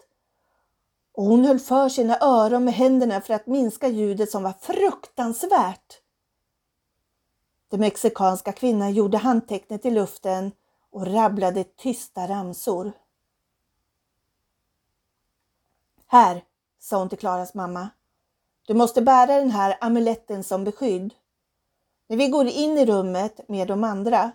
och 1.13 1.23
hon 1.23 1.45
höll 1.45 1.59
för 1.59 1.89
sina 1.89 2.17
öron 2.21 2.63
med 2.63 2.73
händerna 2.73 3.21
för 3.21 3.33
att 3.33 3.47
minska 3.47 3.87
ljudet 3.87 4.31
som 4.31 4.43
var 4.43 4.53
fruktansvärt. 4.61 6.01
Den 7.69 7.79
mexikanska 7.79 8.51
kvinnan 8.51 8.93
gjorde 8.93 9.17
handtecknet 9.17 9.85
i 9.85 9.91
luften 9.91 10.51
och 10.91 11.07
rabblade 11.07 11.63
tysta 11.63 12.27
ramsor. 12.27 12.91
Här, 16.07 16.43
sa 16.79 16.97
hon 16.97 17.09
till 17.09 17.17
Klaras 17.17 17.53
mamma. 17.53 17.89
Du 18.67 18.73
måste 18.73 19.01
bära 19.01 19.39
den 19.39 19.51
här 19.51 19.77
amuletten 19.81 20.43
som 20.43 20.63
beskydd. 20.63 21.13
När 22.07 22.17
vi 22.17 22.27
går 22.27 22.47
in 22.47 22.77
i 22.77 22.85
rummet 22.85 23.49
med 23.49 23.67
de 23.67 23.83
andra 23.83 24.31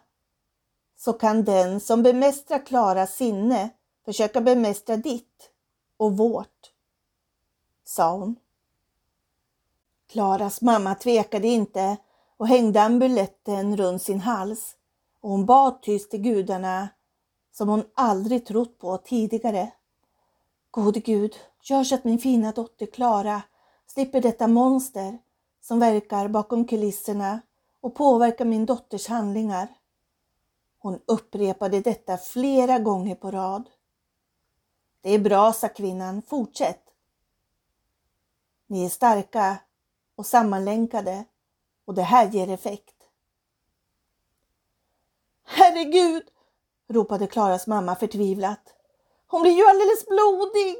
så 0.96 1.12
kan 1.12 1.44
den 1.44 1.80
som 1.80 2.02
bemästrar 2.02 2.66
Klaras 2.66 3.16
sinne 3.16 3.70
försöka 4.04 4.40
bemästra 4.40 4.96
ditt 4.96 5.50
och 5.96 6.16
vårt, 6.16 6.72
sa 7.84 8.12
hon. 8.12 8.36
Klaras 10.06 10.60
mamma 10.60 10.94
tvekade 10.94 11.48
inte 11.48 11.96
och 12.42 12.48
hängde 12.48 12.82
amuletten 12.82 13.76
runt 13.76 14.02
sin 14.02 14.20
hals 14.20 14.76
och 15.20 15.30
hon 15.30 15.46
bad 15.46 15.82
tyst 15.82 16.10
till 16.10 16.20
gudarna 16.20 16.88
som 17.52 17.68
hon 17.68 17.84
aldrig 17.94 18.46
trott 18.46 18.78
på 18.78 18.98
tidigare. 18.98 19.72
Gode 20.70 21.00
Gud, 21.00 21.36
gör 21.62 21.84
så 21.84 21.94
att 21.94 22.04
min 22.04 22.18
fina 22.18 22.52
dotter 22.52 22.86
Klara 22.86 23.42
slipper 23.86 24.20
detta 24.20 24.48
monster 24.48 25.18
som 25.60 25.78
verkar 25.78 26.28
bakom 26.28 26.66
kulisserna 26.66 27.40
och 27.80 27.94
påverkar 27.94 28.44
min 28.44 28.66
dotters 28.66 29.08
handlingar. 29.08 29.68
Hon 30.78 30.98
upprepade 31.06 31.80
detta 31.80 32.18
flera 32.18 32.78
gånger 32.78 33.14
på 33.14 33.30
rad. 33.30 33.70
Det 35.00 35.10
är 35.10 35.18
bra, 35.18 35.52
sa 35.52 35.68
kvinnan, 35.68 36.22
fortsätt. 36.22 36.82
Ni 38.66 38.84
är 38.84 38.88
starka 38.88 39.56
och 40.16 40.26
sammanlänkade 40.26 41.24
och 41.92 41.96
det 41.96 42.02
här 42.02 42.30
ger 42.30 42.50
effekt. 42.50 42.94
Herregud, 45.44 46.22
ropade 46.88 47.26
Klaras 47.26 47.66
mamma 47.66 47.96
förtvivlat. 47.96 48.74
Hon 49.26 49.42
blir 49.42 49.52
ju 49.52 49.66
alldeles 49.66 50.06
blodig. 50.06 50.76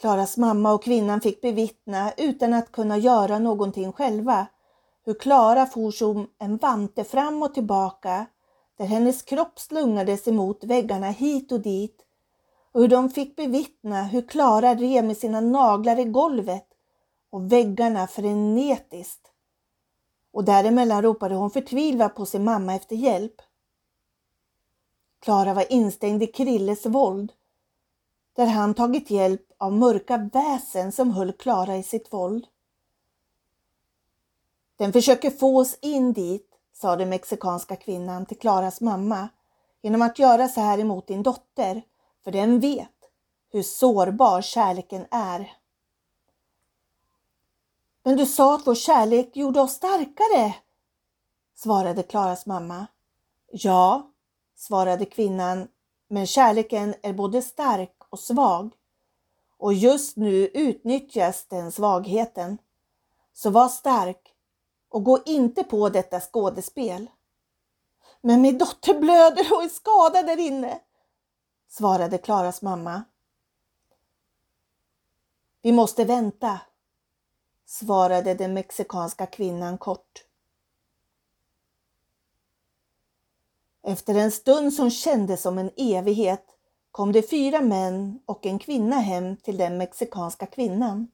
Klaras 0.00 0.36
mamma 0.36 0.72
och 0.72 0.84
kvinnan 0.84 1.20
fick 1.20 1.40
bevittna 1.40 2.12
utan 2.16 2.54
att 2.54 2.72
kunna 2.72 2.98
göra 2.98 3.38
någonting 3.38 3.92
själva 3.92 4.46
hur 5.04 5.14
Klara 5.14 5.66
for 5.66 5.90
som 5.90 6.30
en 6.38 6.56
vante 6.56 7.04
fram 7.04 7.42
och 7.42 7.54
tillbaka 7.54 8.26
där 8.76 8.86
hennes 8.86 9.22
kropp 9.22 9.60
slungades 9.60 10.28
emot 10.28 10.64
väggarna 10.64 11.10
hit 11.10 11.52
och 11.52 11.60
dit 11.60 12.04
och 12.72 12.80
hur 12.80 12.88
de 12.88 13.10
fick 13.10 13.36
bevittna 13.36 14.02
hur 14.02 14.28
Klara 14.28 14.74
rev 14.74 15.04
med 15.04 15.16
sina 15.16 15.40
naglar 15.40 15.98
i 15.98 16.04
golvet 16.04 16.66
och 17.30 17.52
väggarna 17.52 18.06
frenetiskt. 18.06 19.23
Och 20.34 20.44
däremellan 20.44 21.02
ropade 21.02 21.34
hon 21.34 21.50
förtvivlat 21.50 22.14
på 22.14 22.26
sin 22.26 22.44
mamma 22.44 22.74
efter 22.74 22.96
hjälp. 22.96 23.42
Klara 25.20 25.54
var 25.54 25.72
instängd 25.72 26.22
i 26.22 26.26
Krilles 26.26 26.86
våld 26.86 27.32
där 28.32 28.46
han 28.46 28.74
tagit 28.74 29.10
hjälp 29.10 29.42
av 29.58 29.72
mörka 29.72 30.30
väsen 30.32 30.92
som 30.92 31.10
höll 31.10 31.32
Klara 31.32 31.76
i 31.76 31.82
sitt 31.82 32.12
våld. 32.12 32.46
Den 34.76 34.92
försöker 34.92 35.30
få 35.30 35.60
oss 35.60 35.78
in 35.80 36.12
dit, 36.12 36.50
sa 36.72 36.96
den 36.96 37.08
mexikanska 37.08 37.76
kvinnan 37.76 38.26
till 38.26 38.38
Klaras 38.38 38.80
mamma, 38.80 39.28
genom 39.82 40.02
att 40.02 40.18
göra 40.18 40.48
så 40.48 40.60
här 40.60 40.78
emot 40.78 41.06
din 41.06 41.22
dotter, 41.22 41.82
för 42.24 42.30
den 42.30 42.60
vet 42.60 42.88
hur 43.52 43.62
sårbar 43.62 44.42
kärleken 44.42 45.06
är. 45.10 45.52
Men 48.06 48.16
du 48.16 48.26
sa 48.26 48.54
att 48.54 48.66
vår 48.66 48.74
kärlek 48.74 49.36
gjorde 49.36 49.60
oss 49.60 49.72
starkare, 49.72 50.54
svarade 51.54 52.02
Klaras 52.02 52.46
mamma. 52.46 52.86
Ja, 53.50 54.10
svarade 54.56 55.04
kvinnan, 55.04 55.68
men 56.08 56.26
kärleken 56.26 56.94
är 57.02 57.12
både 57.12 57.42
stark 57.42 57.96
och 58.08 58.18
svag. 58.18 58.74
Och 59.58 59.74
just 59.74 60.16
nu 60.16 60.46
utnyttjas 60.46 61.46
den 61.48 61.72
svagheten. 61.72 62.58
Så 63.32 63.50
var 63.50 63.68
stark 63.68 64.34
och 64.88 65.04
gå 65.04 65.18
inte 65.26 65.64
på 65.64 65.88
detta 65.88 66.20
skådespel. 66.20 67.10
Men 68.20 68.40
min 68.42 68.58
dotter 68.58 69.00
blöder 69.00 69.52
och 69.54 69.62
är 69.62 69.68
skadad 69.68 70.26
där 70.26 70.38
inne, 70.38 70.80
svarade 71.68 72.18
Klaras 72.18 72.62
mamma. 72.62 73.04
Vi 75.62 75.72
måste 75.72 76.04
vänta, 76.04 76.60
svarade 77.66 78.34
den 78.34 78.54
mexikanska 78.54 79.26
kvinnan 79.26 79.78
kort. 79.78 80.24
Efter 83.82 84.14
en 84.14 84.30
stund 84.30 84.74
som 84.74 84.90
kändes 84.90 85.42
som 85.42 85.58
en 85.58 85.70
evighet 85.76 86.44
kom 86.90 87.12
det 87.12 87.30
fyra 87.30 87.60
män 87.60 88.20
och 88.26 88.46
en 88.46 88.58
kvinna 88.58 88.96
hem 88.96 89.36
till 89.36 89.56
den 89.56 89.78
mexikanska 89.78 90.46
kvinnan. 90.46 91.08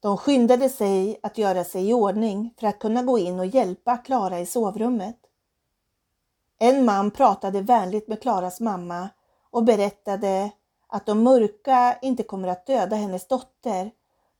De 0.00 0.16
skyndade 0.16 0.68
sig 0.68 1.20
att 1.22 1.38
göra 1.38 1.64
sig 1.64 1.88
i 1.88 1.94
ordning 1.94 2.54
för 2.58 2.66
att 2.66 2.78
kunna 2.78 3.02
gå 3.02 3.18
in 3.18 3.38
och 3.38 3.46
hjälpa 3.46 3.96
Klara 3.96 4.40
i 4.40 4.46
sovrummet. 4.46 5.16
En 6.58 6.84
man 6.84 7.10
pratade 7.10 7.60
vänligt 7.60 8.08
med 8.08 8.22
Klaras 8.22 8.60
mamma 8.60 9.08
och 9.50 9.64
berättade 9.64 10.50
att 10.86 11.06
de 11.06 11.22
mörka 11.22 11.98
inte 12.02 12.22
kommer 12.22 12.48
att 12.48 12.66
döda 12.66 12.96
hennes 12.96 13.28
dotter 13.28 13.90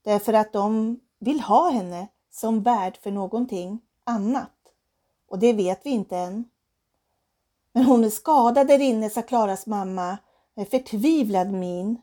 därför 0.03 0.33
att 0.33 0.53
de 0.53 0.99
vill 1.19 1.39
ha 1.39 1.69
henne 1.69 2.07
som 2.31 2.63
värd 2.63 2.97
för 2.97 3.11
någonting 3.11 3.81
annat. 4.03 4.51
Och 5.29 5.39
det 5.39 5.53
vet 5.53 5.85
vi 5.85 5.89
inte 5.89 6.17
än. 6.17 6.49
Men 7.73 7.83
hon 7.83 8.03
är 8.03 8.09
skadad 8.09 8.67
där 8.67 8.79
inne, 8.79 9.09
sa 9.09 9.21
Klaras 9.21 9.67
mamma 9.67 10.17
med 10.55 10.69
förtvivlad 10.69 11.51
min. 11.51 12.01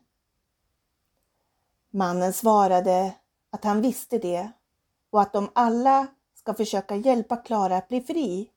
Mannen 1.90 2.32
svarade 2.32 3.12
att 3.50 3.64
han 3.64 3.82
visste 3.82 4.18
det 4.18 4.50
och 5.10 5.20
att 5.20 5.32
de 5.32 5.50
alla 5.52 6.06
ska 6.34 6.54
försöka 6.54 6.96
hjälpa 6.96 7.36
Klara 7.36 7.76
att 7.76 7.88
bli 7.88 8.00
fri. 8.00 8.50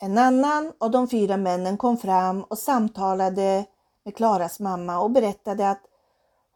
En 0.00 0.18
annan 0.18 0.72
av 0.78 0.90
de 0.90 1.08
fyra 1.08 1.36
männen 1.36 1.76
kom 1.76 1.96
fram 1.96 2.42
och 2.42 2.58
samtalade 2.58 3.66
med 4.02 4.16
Klaras 4.16 4.60
mamma 4.60 4.98
och 4.98 5.10
berättade 5.10 5.70
att 5.70 5.82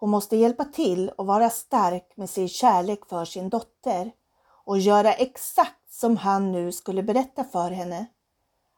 hon 0.01 0.11
måste 0.11 0.37
hjälpa 0.37 0.65
till 0.65 1.09
och 1.09 1.27
vara 1.27 1.51
stark 1.51 2.13
med 2.17 2.31
sin 2.31 2.49
kärlek 2.49 3.07
för 3.09 3.25
sin 3.25 3.49
dotter 3.49 4.13
och 4.65 4.79
göra 4.79 5.13
exakt 5.13 5.93
som 5.93 6.17
han 6.17 6.53
nu 6.53 6.73
skulle 6.73 7.03
berätta 7.03 7.45
för 7.45 7.71
henne. 7.71 8.07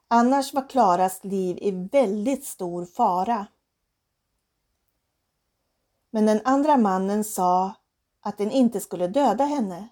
Annars 0.09 0.55
var 0.55 0.69
Klaras 0.69 1.25
liv 1.25 1.59
i 1.61 1.71
väldigt 1.71 2.45
stor 2.45 2.85
fara. 2.85 3.47
Men 6.11 6.27
den 6.27 6.41
andra 6.45 6.77
mannen 6.77 7.25
sa 7.25 7.73
att 8.21 8.39
den 8.39 8.51
inte 8.51 8.81
skulle 8.81 9.09
döda 9.09 9.45
henne. 9.45 9.89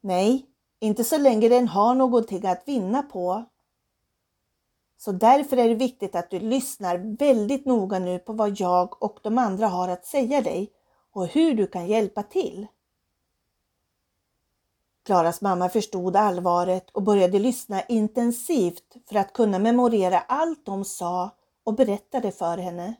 Nej, 0.00 0.46
inte 0.80 1.04
så 1.04 1.18
länge 1.18 1.48
den 1.48 1.68
har 1.68 1.94
någonting 1.94 2.46
att 2.46 2.68
vinna 2.68 3.02
på. 3.02 3.44
Så 4.96 5.12
därför 5.12 5.56
är 5.56 5.68
det 5.68 5.74
viktigt 5.74 6.14
att 6.14 6.30
du 6.30 6.38
lyssnar 6.38 7.16
väldigt 7.18 7.66
noga 7.66 7.98
nu 7.98 8.18
på 8.18 8.32
vad 8.32 8.60
jag 8.60 9.02
och 9.02 9.18
de 9.22 9.38
andra 9.38 9.66
har 9.66 9.88
att 9.88 10.06
säga 10.06 10.40
dig 10.40 10.72
och 11.12 11.26
hur 11.26 11.54
du 11.54 11.66
kan 11.66 11.86
hjälpa 11.86 12.22
till. 12.22 12.66
Klaras 15.04 15.40
mamma 15.40 15.68
förstod 15.68 16.16
allvaret 16.16 16.90
och 16.90 17.02
började 17.02 17.38
lyssna 17.38 17.82
intensivt 17.82 18.96
för 19.08 19.16
att 19.16 19.32
kunna 19.32 19.58
memorera 19.58 20.20
allt 20.20 20.66
de 20.66 20.84
sa 20.84 21.30
och 21.64 21.74
berättade 21.74 22.32
för 22.32 22.58
henne. 22.58 22.94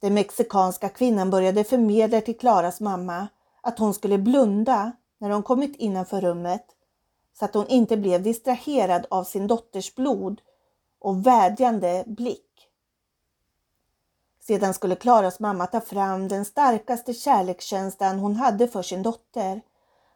Den 0.00 0.14
mexikanska 0.14 0.88
kvinnan 0.88 1.30
började 1.30 1.64
förmedla 1.64 2.20
till 2.20 2.38
Klaras 2.38 2.80
mamma 2.80 3.28
att 3.60 3.78
hon 3.78 3.94
skulle 3.94 4.18
blunda 4.18 4.92
när 5.18 5.30
hon 5.30 5.42
kommit 5.42 5.76
innanför 5.76 6.20
rummet 6.20 6.66
så 7.40 7.44
att 7.44 7.54
hon 7.54 7.66
inte 7.66 7.96
blev 7.96 8.22
distraherad 8.22 9.06
av 9.10 9.24
sin 9.24 9.46
dotters 9.46 9.94
blod 9.94 10.40
och 10.98 11.26
vädjande 11.26 12.04
blick. 12.06 12.68
Sedan 14.40 14.74
skulle 14.74 14.96
Klaras 14.96 15.40
mamma 15.40 15.66
ta 15.66 15.80
fram 15.80 16.28
den 16.28 16.44
starkaste 16.44 17.14
kärlekskänslan 17.14 18.18
hon 18.18 18.36
hade 18.36 18.68
för 18.68 18.82
sin 18.82 19.02
dotter 19.02 19.60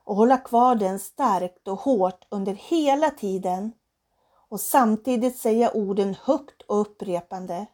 och 0.05 0.17
hålla 0.17 0.37
kvar 0.37 0.75
den 0.75 0.99
starkt 0.99 1.69
och 1.69 1.81
hårt 1.81 2.27
under 2.29 2.53
hela 2.53 3.11
tiden 3.11 3.73
och 4.49 4.61
samtidigt 4.61 5.37
säga 5.37 5.71
orden 5.75 6.17
högt 6.25 6.63
och 6.63 6.81
upprepande. 6.81 7.67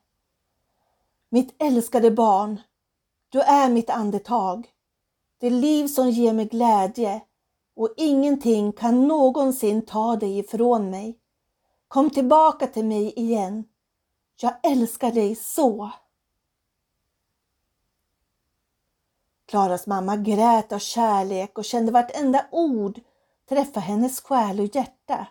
Mitt 1.29 1.63
älskade 1.63 2.11
barn, 2.11 2.61
du 3.29 3.41
är 3.41 3.69
mitt 3.69 3.91
andetag, 3.91 4.69
det 5.39 5.51
liv 5.51 5.87
som 5.87 6.11
ger 6.11 6.33
mig 6.33 6.45
glädje 6.45 7.21
och 7.77 7.95
ingenting 7.97 8.73
kan 8.73 9.09
någonsin 9.09 9.87
ta 9.87 10.17
dig 10.17 10.39
ifrån 10.39 10.91
mig. 10.91 11.19
Kom 11.89 12.11
tillbaka 12.11 12.67
till 12.67 12.85
mig 12.85 13.13
igen. 13.17 13.65
Jag 14.37 14.53
älskar 14.63 15.13
dig 15.13 15.35
så. 15.35 15.91
Klaras 19.47 19.87
mamma 19.87 20.17
grät 20.17 20.73
av 20.73 20.79
kärlek 20.79 21.59
och 21.59 21.65
kände 21.65 21.93
vartenda 21.93 22.47
ord 22.51 23.01
träffa 23.49 23.81
hennes 23.81 24.21
själ 24.21 24.61
och 24.61 24.77
hjärta. 24.77 25.27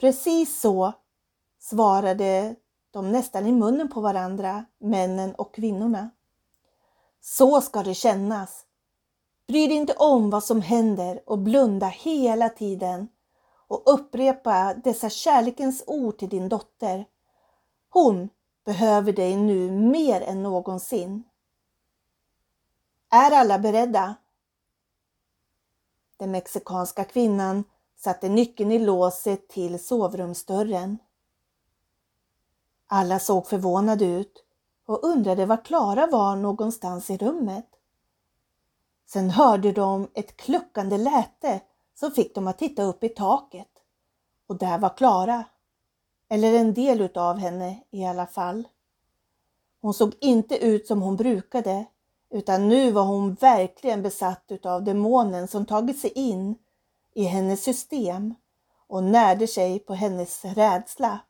Precis 0.00 0.60
så 0.60 0.92
svarade 1.58 2.56
de 2.90 3.12
nästan 3.12 3.46
i 3.46 3.52
munnen 3.52 3.88
på 3.88 4.00
varandra, 4.00 4.64
männen 4.78 5.34
och 5.34 5.54
kvinnorna. 5.54 6.10
Så 7.20 7.60
ska 7.60 7.82
det 7.82 7.94
kännas. 7.94 8.64
Bry 9.48 9.66
dig 9.66 9.76
inte 9.76 9.94
om 9.94 10.30
vad 10.30 10.44
som 10.44 10.62
händer 10.62 11.22
och 11.26 11.38
blunda 11.38 11.86
hela 11.86 12.48
tiden 12.48 13.08
och 13.68 13.82
upprepa 13.86 14.74
dessa 14.74 15.10
kärlekens 15.10 15.84
ord 15.86 16.18
till 16.18 16.28
din 16.28 16.48
dotter. 16.48 17.04
Hon 17.88 18.28
behöver 18.64 19.12
dig 19.12 19.36
nu 19.36 19.70
mer 19.70 20.20
än 20.20 20.42
någonsin. 20.42 21.24
Är 23.10 23.30
alla 23.30 23.58
beredda? 23.58 24.14
Den 26.16 26.30
mexikanska 26.30 27.04
kvinnan 27.04 27.64
satte 27.96 28.28
nyckeln 28.28 28.72
i 28.72 28.78
låset 28.78 29.48
till 29.48 29.84
sovrumsdörren. 29.84 30.98
Alla 32.86 33.18
såg 33.18 33.46
förvånade 33.46 34.04
ut 34.04 34.44
och 34.86 35.04
undrade 35.04 35.46
var 35.46 35.64
Klara 35.64 36.06
var 36.06 36.36
någonstans 36.36 37.10
i 37.10 37.16
rummet. 37.16 37.77
Sen 39.08 39.30
hörde 39.30 39.72
de 39.72 40.08
ett 40.14 40.36
kluckande 40.36 40.98
läte 40.98 41.60
som 41.94 42.10
fick 42.10 42.34
dem 42.34 42.46
att 42.46 42.58
titta 42.58 42.82
upp 42.82 43.04
i 43.04 43.08
taket. 43.08 43.68
Och 44.46 44.58
där 44.58 44.78
var 44.78 44.96
Klara. 44.96 45.44
Eller 46.28 46.54
en 46.54 46.74
del 46.74 47.00
utav 47.00 47.38
henne 47.38 47.82
i 47.90 48.04
alla 48.04 48.26
fall. 48.26 48.68
Hon 49.80 49.94
såg 49.94 50.14
inte 50.20 50.56
ut 50.56 50.86
som 50.86 51.02
hon 51.02 51.16
brukade 51.16 51.86
utan 52.30 52.68
nu 52.68 52.90
var 52.90 53.04
hon 53.04 53.34
verkligen 53.34 54.02
besatt 54.02 54.44
utav 54.48 54.84
demonen 54.84 55.48
som 55.48 55.66
tagit 55.66 56.00
sig 56.00 56.12
in 56.14 56.54
i 57.14 57.24
hennes 57.24 57.62
system 57.62 58.34
och 58.86 59.04
närde 59.04 59.46
sig 59.46 59.78
på 59.78 59.94
hennes 59.94 60.44
rädsla. 60.44 61.20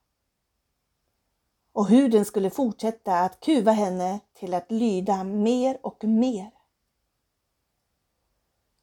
Och 1.73 1.89
hur 1.89 2.09
den 2.09 2.25
skulle 2.25 2.51
fortsätta 2.51 3.21
att 3.21 3.41
kuva 3.41 3.73
henne 3.73 4.21
till 4.35 4.55
att 4.55 4.71
lyda 4.71 5.25
mer 5.25 5.79
och 5.83 6.05
mer. 6.05 6.58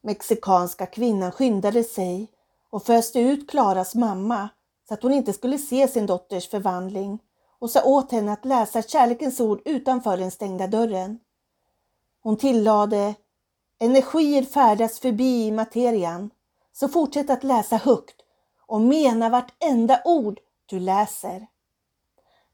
Mexikanska 0.06 0.86
kvinnan 0.86 1.32
skyndade 1.32 1.84
sig 1.84 2.32
och 2.70 2.84
föste 2.84 3.20
ut 3.20 3.50
Klaras 3.50 3.96
mamma 3.96 4.50
så 4.88 4.94
att 4.94 5.04
hon 5.04 5.14
inte 5.14 5.34
skulle 5.34 5.58
se 5.58 5.88
sin 5.88 6.06
dotters 6.06 6.50
förvandling 6.50 7.20
och 7.60 7.70
sa 7.70 7.84
åt 7.84 8.12
henne 8.12 8.34
att 8.34 8.46
läsa 8.46 8.82
kärlekens 8.82 9.40
ord 9.40 9.62
utanför 9.66 10.18
den 10.18 10.32
stängda 10.32 10.68
dörren. 10.68 11.20
Hon 12.22 12.38
tillade 12.38 13.16
Energier 13.80 14.44
färdas 14.44 15.00
förbi 15.00 15.52
materian, 15.52 16.30
så 16.74 16.88
fortsätt 16.88 17.30
att 17.30 17.44
läsa 17.44 17.78
högt 17.78 18.16
och 18.68 18.82
mena 18.82 19.30
vartenda 19.30 20.02
ord 20.06 20.40
du 20.66 20.80
läser. 20.80 21.48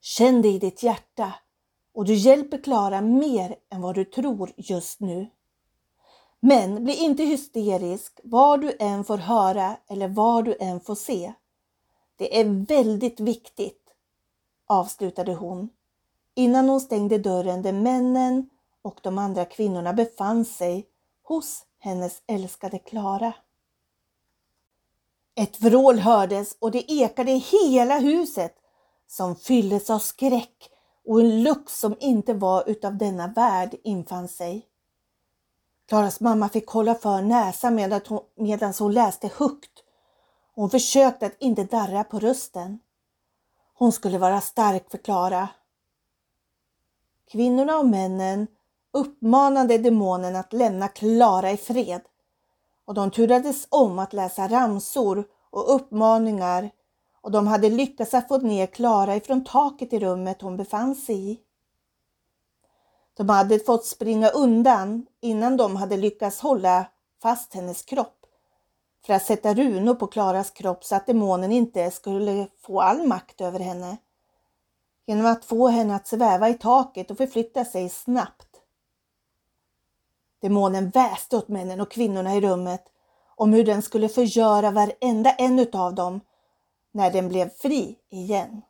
Känn 0.01 0.41
det 0.41 0.49
i 0.49 0.59
ditt 0.59 0.83
hjärta 0.83 1.33
och 1.93 2.05
du 2.05 2.13
hjälper 2.13 2.57
Klara 2.57 3.01
mer 3.01 3.55
än 3.69 3.81
vad 3.81 3.95
du 3.95 4.05
tror 4.05 4.51
just 4.57 4.99
nu. 4.99 5.27
Men 6.43 6.84
bli 6.84 6.95
inte 6.95 7.23
hysterisk 7.23 8.19
vad 8.23 8.62
du 8.62 8.75
än 8.80 9.04
får 9.04 9.17
höra 9.17 9.77
eller 9.88 10.08
vad 10.08 10.45
du 10.45 10.58
än 10.60 10.80
får 10.80 10.95
se. 10.95 11.34
Det 12.15 12.39
är 12.39 12.65
väldigt 12.65 13.19
viktigt, 13.19 13.82
avslutade 14.67 15.34
hon 15.34 15.69
innan 16.36 16.69
hon 16.69 16.82
stängde 16.82 17.17
dörren 17.17 17.62
där 17.62 17.73
männen 17.73 18.49
och 18.82 18.99
de 19.04 19.17
andra 19.17 19.45
kvinnorna 19.45 19.93
befann 19.93 20.45
sig 20.45 20.88
hos 21.23 21.65
hennes 21.80 22.21
älskade 22.27 22.80
Klara. 22.80 23.34
Ett 25.36 25.62
vrål 25.62 25.99
hördes 25.99 26.58
och 26.60 26.71
det 26.71 26.91
ekade 26.91 27.32
i 27.32 27.38
hela 27.38 27.99
huset 27.99 28.56
som 29.08 29.36
fylldes 29.36 29.89
av 29.89 29.99
skräck 29.99 30.69
och 31.06 31.19
en 31.21 31.43
lukt 31.43 31.69
som 31.69 31.95
inte 31.99 32.34
var 32.34 32.69
utav 32.69 32.97
denna 32.97 33.27
värld 33.27 33.75
infann 33.84 34.27
sig. 34.27 34.65
Klaras 35.91 36.19
mamma 36.19 36.49
fick 36.49 36.67
hålla 36.67 36.95
för 36.95 37.21
näsan 37.21 37.75
medan 37.75 38.01
hon, 38.08 38.19
medan 38.36 38.73
hon 38.80 38.93
läste 38.93 39.32
högt. 39.38 39.71
Hon 40.56 40.69
försökte 40.69 41.25
att 41.25 41.36
inte 41.39 41.63
darra 41.63 42.04
på 42.04 42.19
rösten. 42.19 42.80
Hon 43.73 43.91
skulle 43.91 44.17
vara 44.17 44.41
stark 44.41 44.91
för 44.91 44.97
Klara. 44.97 45.49
Kvinnorna 47.32 47.77
och 47.77 47.86
männen 47.86 48.47
uppmanade 48.93 49.77
demonen 49.77 50.36
att 50.36 50.54
lämna 50.54 50.88
Klara 50.88 51.51
i 51.51 51.58
fred 51.58 52.01
och 52.86 52.93
de 52.93 53.12
turades 53.12 53.67
om 53.69 53.99
att 53.99 54.13
läsa 54.13 54.47
ramsor 54.47 55.23
och 55.49 55.75
uppmaningar 55.75 56.69
och 57.21 57.32
de 57.32 57.47
hade 57.47 57.69
lyckats 57.69 58.13
att 58.13 58.27
få 58.27 58.38
ner 58.38 58.67
Klara 58.67 59.15
ifrån 59.15 59.43
taket 59.43 59.93
i 59.93 59.99
rummet 59.99 60.41
hon 60.41 60.58
befann 60.58 60.95
sig 60.95 61.32
i. 61.32 61.39
De 63.13 63.30
hade 63.30 63.60
fått 63.60 63.86
springa 63.86 64.30
undan 64.30 65.06
innan 65.21 65.58
de 65.58 65.76
hade 65.76 65.97
lyckats 65.97 66.39
hålla 66.39 66.86
fast 67.21 67.54
hennes 67.54 67.82
kropp 67.82 68.26
för 69.06 69.13
att 69.13 69.26
sätta 69.26 69.54
runor 69.54 69.95
på 69.95 70.08
Klaras 70.08 70.52
kropp 70.52 70.84
så 70.86 70.95
att 70.95 71.08
demonen 71.08 71.52
inte 71.52 71.91
skulle 71.91 72.47
få 72.62 72.82
all 72.82 73.08
makt 73.08 73.41
över 73.41 73.60
henne. 73.60 73.97
Genom 75.06 75.26
att 75.26 75.45
få 75.45 75.67
henne 75.67 75.95
att 75.95 76.08
sväva 76.08 76.50
i 76.50 76.54
taket 76.54 77.12
och 77.12 77.17
förflytta 77.17 77.65
sig 77.65 77.89
snabbt. 77.89 78.47
Demonen 80.41 80.89
väste 80.89 81.38
åt 81.38 81.47
männen 81.47 81.82
och 81.82 81.91
kvinnorna 81.91 82.36
i 82.36 82.41
rummet 82.41 82.84
om 83.36 83.54
hur 83.54 83.63
den 83.63 83.82
skulle 83.82 84.10
förgöra 84.10 84.71
varenda 84.71 85.32
en 85.32 85.60
utav 85.60 85.95
dem 85.95 86.21
när 86.91 87.12
den 87.12 87.30
blev 87.30 87.50
fri 87.50 87.95
igen. 88.10 88.62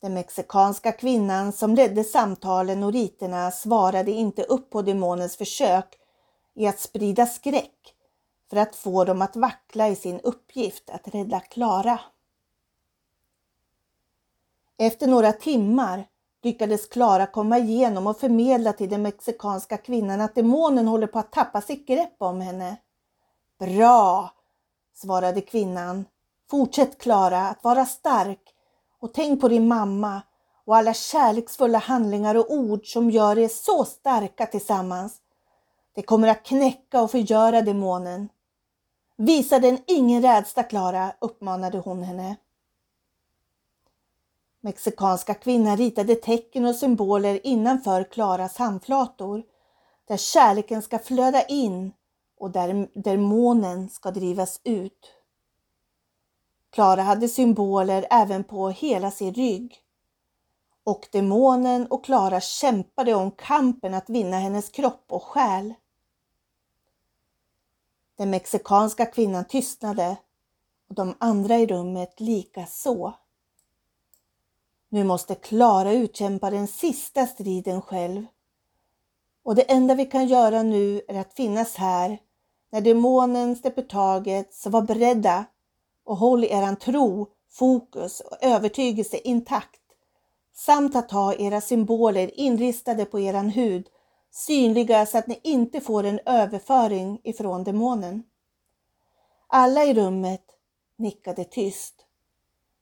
Den 0.00 0.14
mexikanska 0.14 0.92
kvinnan 0.92 1.52
som 1.52 1.74
ledde 1.74 2.04
samtalen 2.04 2.82
och 2.82 2.92
riterna 2.92 3.50
svarade 3.50 4.10
inte 4.10 4.42
upp 4.42 4.70
på 4.70 4.82
demonens 4.82 5.36
försök 5.36 5.98
i 6.54 6.66
att 6.66 6.80
sprida 6.80 7.26
skräck 7.26 7.94
för 8.50 8.56
att 8.56 8.76
få 8.76 9.04
dem 9.04 9.22
att 9.22 9.36
vackla 9.36 9.88
i 9.88 9.96
sin 9.96 10.20
uppgift 10.20 10.90
att 10.90 11.08
rädda 11.14 11.40
Klara. 11.40 12.00
Efter 14.78 15.06
några 15.06 15.32
timmar 15.32 16.08
lyckades 16.42 16.88
Klara 16.88 17.26
komma 17.26 17.58
igenom 17.58 18.06
och 18.06 18.20
förmedla 18.20 18.72
till 18.72 18.90
den 18.90 19.02
mexikanska 19.02 19.76
kvinnan 19.76 20.20
att 20.20 20.34
demonen 20.34 20.88
håller 20.88 21.06
på 21.06 21.18
att 21.18 21.32
tappa 21.32 21.60
sitt 21.60 21.86
grepp 21.86 22.16
om 22.18 22.40
henne. 22.40 22.76
Bra, 23.58 24.30
svarade 24.94 25.40
kvinnan. 25.40 26.04
Fortsätt 26.50 26.98
Klara 26.98 27.48
att 27.48 27.64
vara 27.64 27.86
stark 27.86 28.55
och 29.00 29.14
tänk 29.14 29.40
på 29.40 29.48
din 29.48 29.68
mamma 29.68 30.22
och 30.64 30.76
alla 30.76 30.94
kärleksfulla 30.94 31.78
handlingar 31.78 32.34
och 32.34 32.50
ord 32.50 32.86
som 32.92 33.10
gör 33.10 33.38
er 33.38 33.48
så 33.48 33.84
starka 33.84 34.46
tillsammans. 34.46 35.20
Det 35.94 36.02
kommer 36.02 36.28
att 36.28 36.42
knäcka 36.42 37.02
och 37.02 37.10
förgöra 37.10 37.62
demonen. 37.62 38.28
Visa 39.16 39.58
den 39.58 39.78
ingen 39.86 40.22
rädsla 40.22 40.62
Klara, 40.62 41.12
uppmanade 41.18 41.78
hon 41.78 42.02
henne. 42.02 42.36
Mexikanska 44.60 45.34
kvinnan 45.34 45.76
ritade 45.76 46.14
tecken 46.14 46.64
och 46.64 46.74
symboler 46.74 47.46
innanför 47.46 48.04
Klaras 48.04 48.56
handflator 48.56 49.42
där 50.04 50.16
kärleken 50.16 50.82
ska 50.82 50.98
flöda 50.98 51.42
in 51.42 51.92
och 52.38 52.50
där 52.50 52.88
demonen 52.94 53.88
ska 53.88 54.10
drivas 54.10 54.60
ut. 54.64 55.15
Klara 56.76 57.02
hade 57.02 57.28
symboler 57.28 58.06
även 58.10 58.44
på 58.44 58.68
hela 58.68 59.10
sin 59.10 59.34
rygg. 59.34 59.76
Och 60.84 61.08
demonen 61.12 61.86
och 61.86 62.04
Klara 62.04 62.40
kämpade 62.40 63.14
om 63.14 63.30
kampen 63.30 63.94
att 63.94 64.10
vinna 64.10 64.38
hennes 64.38 64.68
kropp 64.68 65.04
och 65.08 65.22
själ. 65.22 65.74
Den 68.16 68.30
mexikanska 68.30 69.06
kvinnan 69.06 69.44
tystnade 69.44 70.16
och 70.88 70.94
de 70.94 71.14
andra 71.18 71.56
i 71.56 71.66
rummet 71.66 72.20
lika 72.20 72.66
så. 72.66 73.14
Nu 74.88 75.04
måste 75.04 75.34
Klara 75.34 75.92
utkämpa 75.92 76.50
den 76.50 76.66
sista 76.68 77.26
striden 77.26 77.82
själv. 77.82 78.26
Och 79.42 79.54
det 79.54 79.70
enda 79.72 79.94
vi 79.94 80.06
kan 80.06 80.26
göra 80.26 80.62
nu 80.62 81.02
är 81.08 81.20
att 81.20 81.34
finnas 81.34 81.74
här 81.74 82.18
när 82.70 82.80
demonen 82.80 83.56
släpper 83.56 83.82
taget, 83.82 84.54
så 84.54 84.70
var 84.70 84.82
beredda 84.82 85.44
och 86.06 86.16
håll 86.16 86.44
eran 86.44 86.76
tro, 86.76 87.26
fokus 87.50 88.20
och 88.20 88.36
övertygelse 88.40 89.18
intakt 89.18 89.80
samt 90.54 90.96
att 90.96 91.10
ha 91.10 91.34
era 91.34 91.60
symboler 91.60 92.40
inristade 92.40 93.04
på 93.04 93.20
eran 93.20 93.48
hud 93.48 93.88
synliga 94.30 95.06
så 95.06 95.18
att 95.18 95.26
ni 95.26 95.40
inte 95.42 95.80
får 95.80 96.04
en 96.04 96.20
överföring 96.26 97.20
ifrån 97.24 97.64
demonen. 97.64 98.22
Alla 99.46 99.84
i 99.84 99.94
rummet 99.94 100.44
nickade 100.96 101.44
tyst 101.44 101.94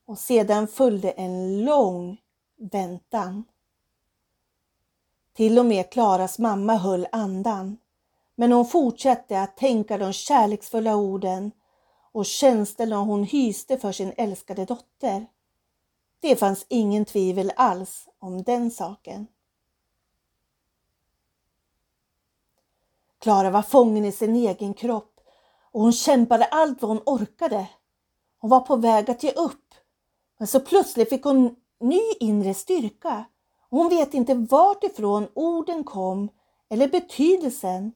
och 0.07 0.19
sedan 0.19 0.69
följde 0.69 1.11
en 1.11 1.65
lång 1.65 2.21
väntan. 2.73 3.45
Till 5.37 5.59
och 5.59 5.67
med 5.67 5.91
Klaras 5.91 6.39
mamma 6.39 6.77
höll 6.77 7.07
andan, 7.13 7.77
men 8.35 8.53
hon 8.53 8.67
fortsatte 8.67 9.41
att 9.41 9.57
tänka 9.57 9.99
de 9.99 10.13
kärleksfulla 10.13 10.97
orden 10.97 11.51
och 12.15 12.27
känslorna 12.27 12.97
hon 12.97 13.25
hyste 13.25 13.79
för 13.79 13.93
sin 13.93 14.13
älskade 14.17 14.65
dotter. 14.65 15.27
Det 16.21 16.37
fanns 16.37 16.67
ingen 16.69 17.05
tvivel 17.05 17.53
alls 17.57 18.09
om 18.19 18.43
den 18.43 18.71
saken. 18.71 19.27
Klara 23.19 23.51
var 23.51 23.63
fången 23.63 24.05
i 24.05 24.13
sin 24.13 24.37
egen 24.37 24.75
kropp 24.75 25.21
och 25.73 25.81
hon 25.81 25.93
kämpade 25.93 26.45
allt 26.45 26.83
vad 26.83 26.89
hon 26.89 27.03
orkade. 27.07 27.69
Hon 28.39 28.51
var 28.51 28.61
på 28.61 28.77
väg 28.77 29.11
att 29.11 29.23
ge 29.23 29.33
upp. 29.33 29.75
Men 30.39 30.49
så 30.49 30.61
plötsligt 30.61 31.09
fick 31.09 31.25
hon 31.25 31.57
ny 31.81 32.01
inre 32.21 32.55
styrka. 32.55 33.25
Hon 33.71 33.89
vet 33.89 34.15
inte 34.15 34.35
vart 34.35 34.85
ifrån 34.85 35.29
orden 35.35 35.85
kom 35.85 36.29
eller 36.69 36.89
betydelsen. 36.89 37.93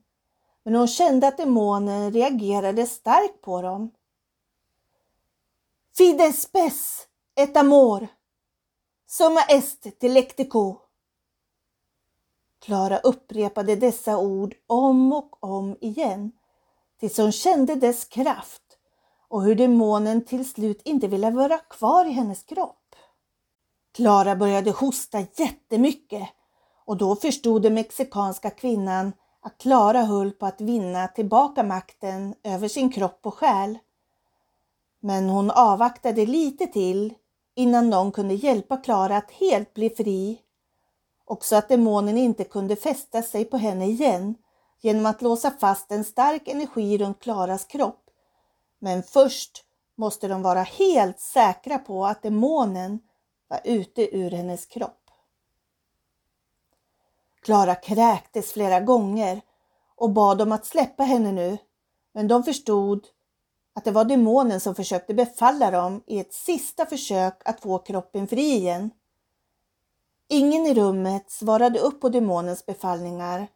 Men 0.63 0.75
hon 0.75 0.89
kände 0.89 1.29
att 1.29 1.37
demonen 1.37 2.13
reagerade 2.13 2.87
starkt 2.87 3.41
på 3.41 3.63
dem. 3.63 3.91
Fides 5.99 6.43
spes 6.43 7.07
et 7.37 7.57
amor. 7.57 8.07
Summa 9.07 9.41
est 9.49 10.01
delectico. 10.01 10.77
Klara 12.61 12.99
upprepade 12.99 13.77
dessa 13.77 14.19
ord 14.19 14.55
om 14.67 15.13
och 15.13 15.45
om 15.45 15.77
igen 15.81 16.33
tills 17.01 17.17
hon 17.19 17.33
kände 17.33 17.75
dess 17.75 18.05
kraft 18.05 18.63
och 19.29 19.43
hur 19.43 19.55
demonen 19.55 20.25
till 20.25 20.51
slut 20.51 20.83
inte 20.85 21.09
ville 21.09 21.31
vara 21.31 21.59
kvar 21.59 22.05
i 22.05 22.11
hennes 22.11 22.43
kropp. 22.43 22.97
Klara 23.95 24.37
började 24.37 24.71
hosta 24.71 25.21
jättemycket 25.21 26.29
Och 26.85 26.97
då 26.97 27.17
förstod 27.17 27.63
den 27.63 27.75
mexikanska 27.75 28.51
kvinnan 28.51 29.13
att 29.41 29.59
Klara 29.59 30.03
höll 30.03 30.31
på 30.31 30.47
att 30.47 30.61
vinna 30.61 31.09
tillbaka 31.09 31.63
makten 31.63 32.35
över 32.43 32.69
sin 32.69 32.93
kropp 32.93 33.21
och 33.23 33.35
själ. 33.35 33.79
Men 35.01 35.29
hon 35.29 35.51
avvaktade 35.51 36.27
lite 36.27 36.67
till 36.67 37.15
innan 37.55 37.91
någon 37.91 38.13
kunde 38.13 38.35
hjälpa 38.35 38.77
Klara 38.77 39.17
att 39.17 39.31
helt 39.31 39.75
bli 39.75 39.91
fri. 39.91 40.41
Och 41.25 41.45
så 41.45 41.57
att 41.57 41.69
demonen 41.69 42.19
inte 42.19 42.45
kunde 42.45 42.77
fästa 42.77 43.23
sig 43.23 43.45
på 43.45 43.57
henne 43.57 43.87
igen 43.87 44.35
genom 44.81 45.07
att 45.07 45.23
låsa 45.23 45.51
fast 45.51 45.93
en 45.93 46.05
stark 46.05 46.49
energi 46.49 46.99
runt 46.99 47.21
Klaras 47.21 47.65
kropp. 47.65 48.11
Men 48.79 49.03
först 49.03 49.65
måste 49.95 50.29
de 50.29 50.43
vara 50.43 50.63
helt 50.63 51.21
säkra 51.21 51.79
på 51.79 52.07
att 52.07 52.23
demonen 52.23 53.01
var 53.49 53.61
ute 53.65 54.17
ur 54.17 54.31
hennes 54.31 54.67
kropp. 54.67 55.11
Klara 57.43 57.75
kräktes 57.75 58.53
flera 58.53 58.81
gånger 58.81 59.41
och 59.97 60.11
bad 60.11 60.43
om 60.43 60.53
att 60.53 60.67
släppa 60.67 61.03
henne 61.03 61.33
nu, 61.33 61.59
men 62.13 62.29
de 62.29 62.43
förstod 62.43 63.07
att 63.79 63.85
det 63.85 63.91
var 63.91 64.05
demonen 64.05 64.61
som 64.61 64.75
försökte 64.75 65.15
befalla 65.15 65.71
dem 65.71 66.03
i 66.07 66.19
ett 66.19 66.33
sista 66.33 66.87
försök 66.87 67.43
att 67.45 67.61
få 67.61 67.79
kroppen 67.79 68.29
fri 68.29 68.55
igen. 68.55 68.91
Ingen 70.29 70.67
i 70.67 70.75
rummet 70.75 71.31
svarade 71.31 71.79
upp 71.79 72.01
på 72.01 72.09
demonens 72.09 72.67
befallningar. 72.67 73.49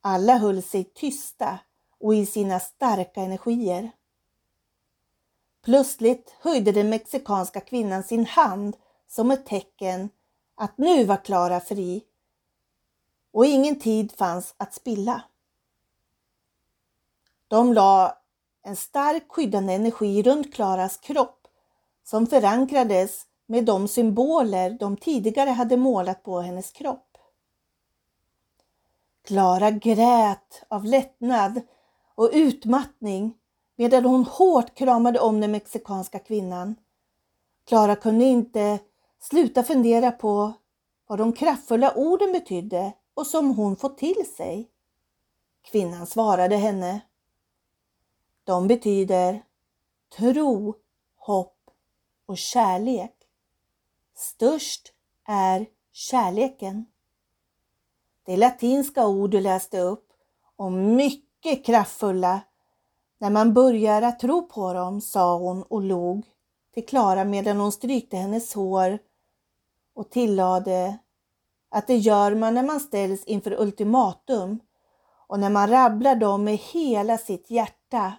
Alla 0.00 0.36
höll 0.36 0.62
sig 0.62 0.84
tysta 0.84 1.58
och 2.00 2.14
i 2.14 2.26
sina 2.26 2.60
starka 2.60 3.20
energier. 3.20 3.90
Plötsligt 5.64 6.36
höjde 6.40 6.72
den 6.72 6.90
mexikanska 6.90 7.60
kvinnan 7.60 8.02
sin 8.02 8.26
hand 8.26 8.76
som 9.08 9.30
ett 9.30 9.46
tecken 9.46 10.10
att 10.54 10.78
nu 10.78 11.04
var 11.04 11.24
Klara 11.24 11.60
fri 11.60 12.04
och 13.32 13.46
ingen 13.46 13.80
tid 13.80 14.12
fanns 14.12 14.54
att 14.56 14.74
spilla. 14.74 15.22
De 17.48 17.72
la 17.72 18.18
en 18.62 18.76
stark 18.76 19.24
skyddande 19.28 19.72
energi 19.72 20.22
runt 20.22 20.54
Klaras 20.54 20.96
kropp 20.96 21.48
som 22.04 22.26
förankrades 22.26 23.26
med 23.46 23.64
de 23.64 23.88
symboler 23.88 24.70
de 24.70 24.96
tidigare 24.96 25.50
hade 25.50 25.76
målat 25.76 26.22
på 26.22 26.40
hennes 26.40 26.72
kropp. 26.72 27.18
Klara 29.24 29.70
grät 29.70 30.62
av 30.68 30.84
lättnad 30.84 31.60
och 32.14 32.30
utmattning 32.32 33.34
medan 33.76 34.04
hon 34.04 34.24
hårt 34.24 34.74
kramade 34.74 35.20
om 35.20 35.40
den 35.40 35.50
mexikanska 35.50 36.18
kvinnan. 36.18 36.74
Klara 37.66 37.96
kunde 37.96 38.24
inte 38.24 38.78
sluta 39.20 39.62
fundera 39.62 40.10
på 40.10 40.52
vad 41.06 41.18
de 41.18 41.32
kraftfulla 41.32 41.92
orden 41.94 42.32
betydde 42.32 42.92
och 43.14 43.26
som 43.26 43.50
hon 43.50 43.76
fått 43.76 43.98
till 43.98 44.26
sig. 44.36 44.70
Kvinnan 45.62 46.06
svarade 46.06 46.56
henne. 46.56 47.00
De 48.48 48.66
betyder 48.66 49.42
tro, 50.16 50.74
hopp 51.16 51.70
och 52.26 52.38
kärlek. 52.38 53.14
Störst 54.14 54.92
är 55.26 55.66
kärleken. 55.92 56.86
Det 58.24 58.36
latinska 58.36 59.06
ord 59.06 59.30
du 59.30 59.40
läste 59.40 59.80
upp 59.80 60.12
och 60.56 60.72
mycket 60.72 61.64
kraftfulla 61.64 62.40
när 63.18 63.30
man 63.30 63.54
börjar 63.54 64.02
att 64.02 64.20
tro 64.20 64.48
på 64.48 64.72
dem, 64.72 65.00
sa 65.00 65.38
hon 65.38 65.62
och 65.62 65.82
log 65.82 66.26
till 66.74 66.86
Klara 66.86 67.24
medan 67.24 67.60
hon 67.60 67.72
strykte 67.72 68.16
hennes 68.16 68.54
hår 68.54 68.98
och 69.94 70.10
tillade 70.10 70.98
att 71.68 71.86
det 71.86 71.96
gör 71.96 72.34
man 72.34 72.54
när 72.54 72.66
man 72.66 72.80
ställs 72.80 73.24
inför 73.24 73.60
ultimatum 73.60 74.60
och 75.26 75.40
när 75.40 75.50
man 75.50 75.70
rabblar 75.70 76.14
dem 76.14 76.44
med 76.44 76.56
hela 76.56 77.18
sitt 77.18 77.50
hjärta. 77.50 78.12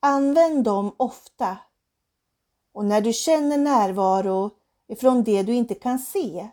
Använd 0.00 0.64
dem 0.64 0.94
ofta 0.96 1.58
och 2.72 2.84
när 2.84 3.00
du 3.00 3.12
känner 3.12 3.58
närvaro 3.58 4.50
ifrån 4.88 5.24
det 5.24 5.42
du 5.42 5.54
inte 5.54 5.74
kan 5.74 5.98
se. 5.98 6.48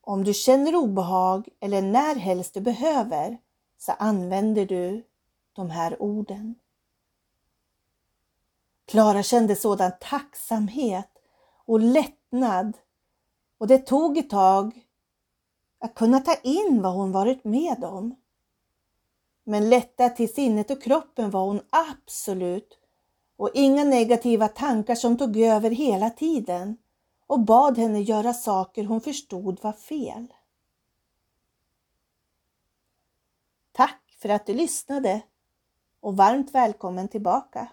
Om 0.00 0.24
du 0.24 0.34
känner 0.34 0.74
obehag 0.74 1.48
eller 1.60 1.82
när 1.82 2.14
helst 2.14 2.54
du 2.54 2.60
behöver 2.60 3.38
så 3.78 3.92
använder 3.92 4.66
du 4.66 5.04
de 5.52 5.70
här 5.70 6.02
orden. 6.02 6.54
Klara 8.86 9.22
kände 9.22 9.56
sådan 9.56 9.92
tacksamhet 10.00 11.10
och 11.64 11.80
lättnad 11.80 12.76
och 13.58 13.66
det 13.66 13.78
tog 13.78 14.18
ett 14.18 14.30
tag 14.30 14.86
att 15.78 15.94
kunna 15.94 16.20
ta 16.20 16.34
in 16.34 16.82
vad 16.82 16.92
hon 16.94 17.12
varit 17.12 17.44
med 17.44 17.84
om. 17.84 18.16
Men 19.48 19.68
lättad 19.68 20.16
till 20.16 20.34
sinnet 20.34 20.70
och 20.70 20.82
kroppen 20.82 21.30
var 21.30 21.46
hon 21.46 21.60
absolut 21.70 22.78
och 23.36 23.50
inga 23.54 23.84
negativa 23.84 24.48
tankar 24.48 24.94
som 24.94 25.18
tog 25.18 25.36
över 25.36 25.70
hela 25.70 26.10
tiden 26.10 26.76
och 27.26 27.40
bad 27.40 27.78
henne 27.78 28.00
göra 28.00 28.32
saker 28.32 28.84
hon 28.84 29.00
förstod 29.00 29.62
var 29.62 29.72
fel. 29.72 30.26
Tack 33.72 34.16
för 34.18 34.28
att 34.28 34.46
du 34.46 34.54
lyssnade 34.54 35.22
och 36.00 36.16
varmt 36.16 36.54
välkommen 36.54 37.08
tillbaka. 37.08 37.68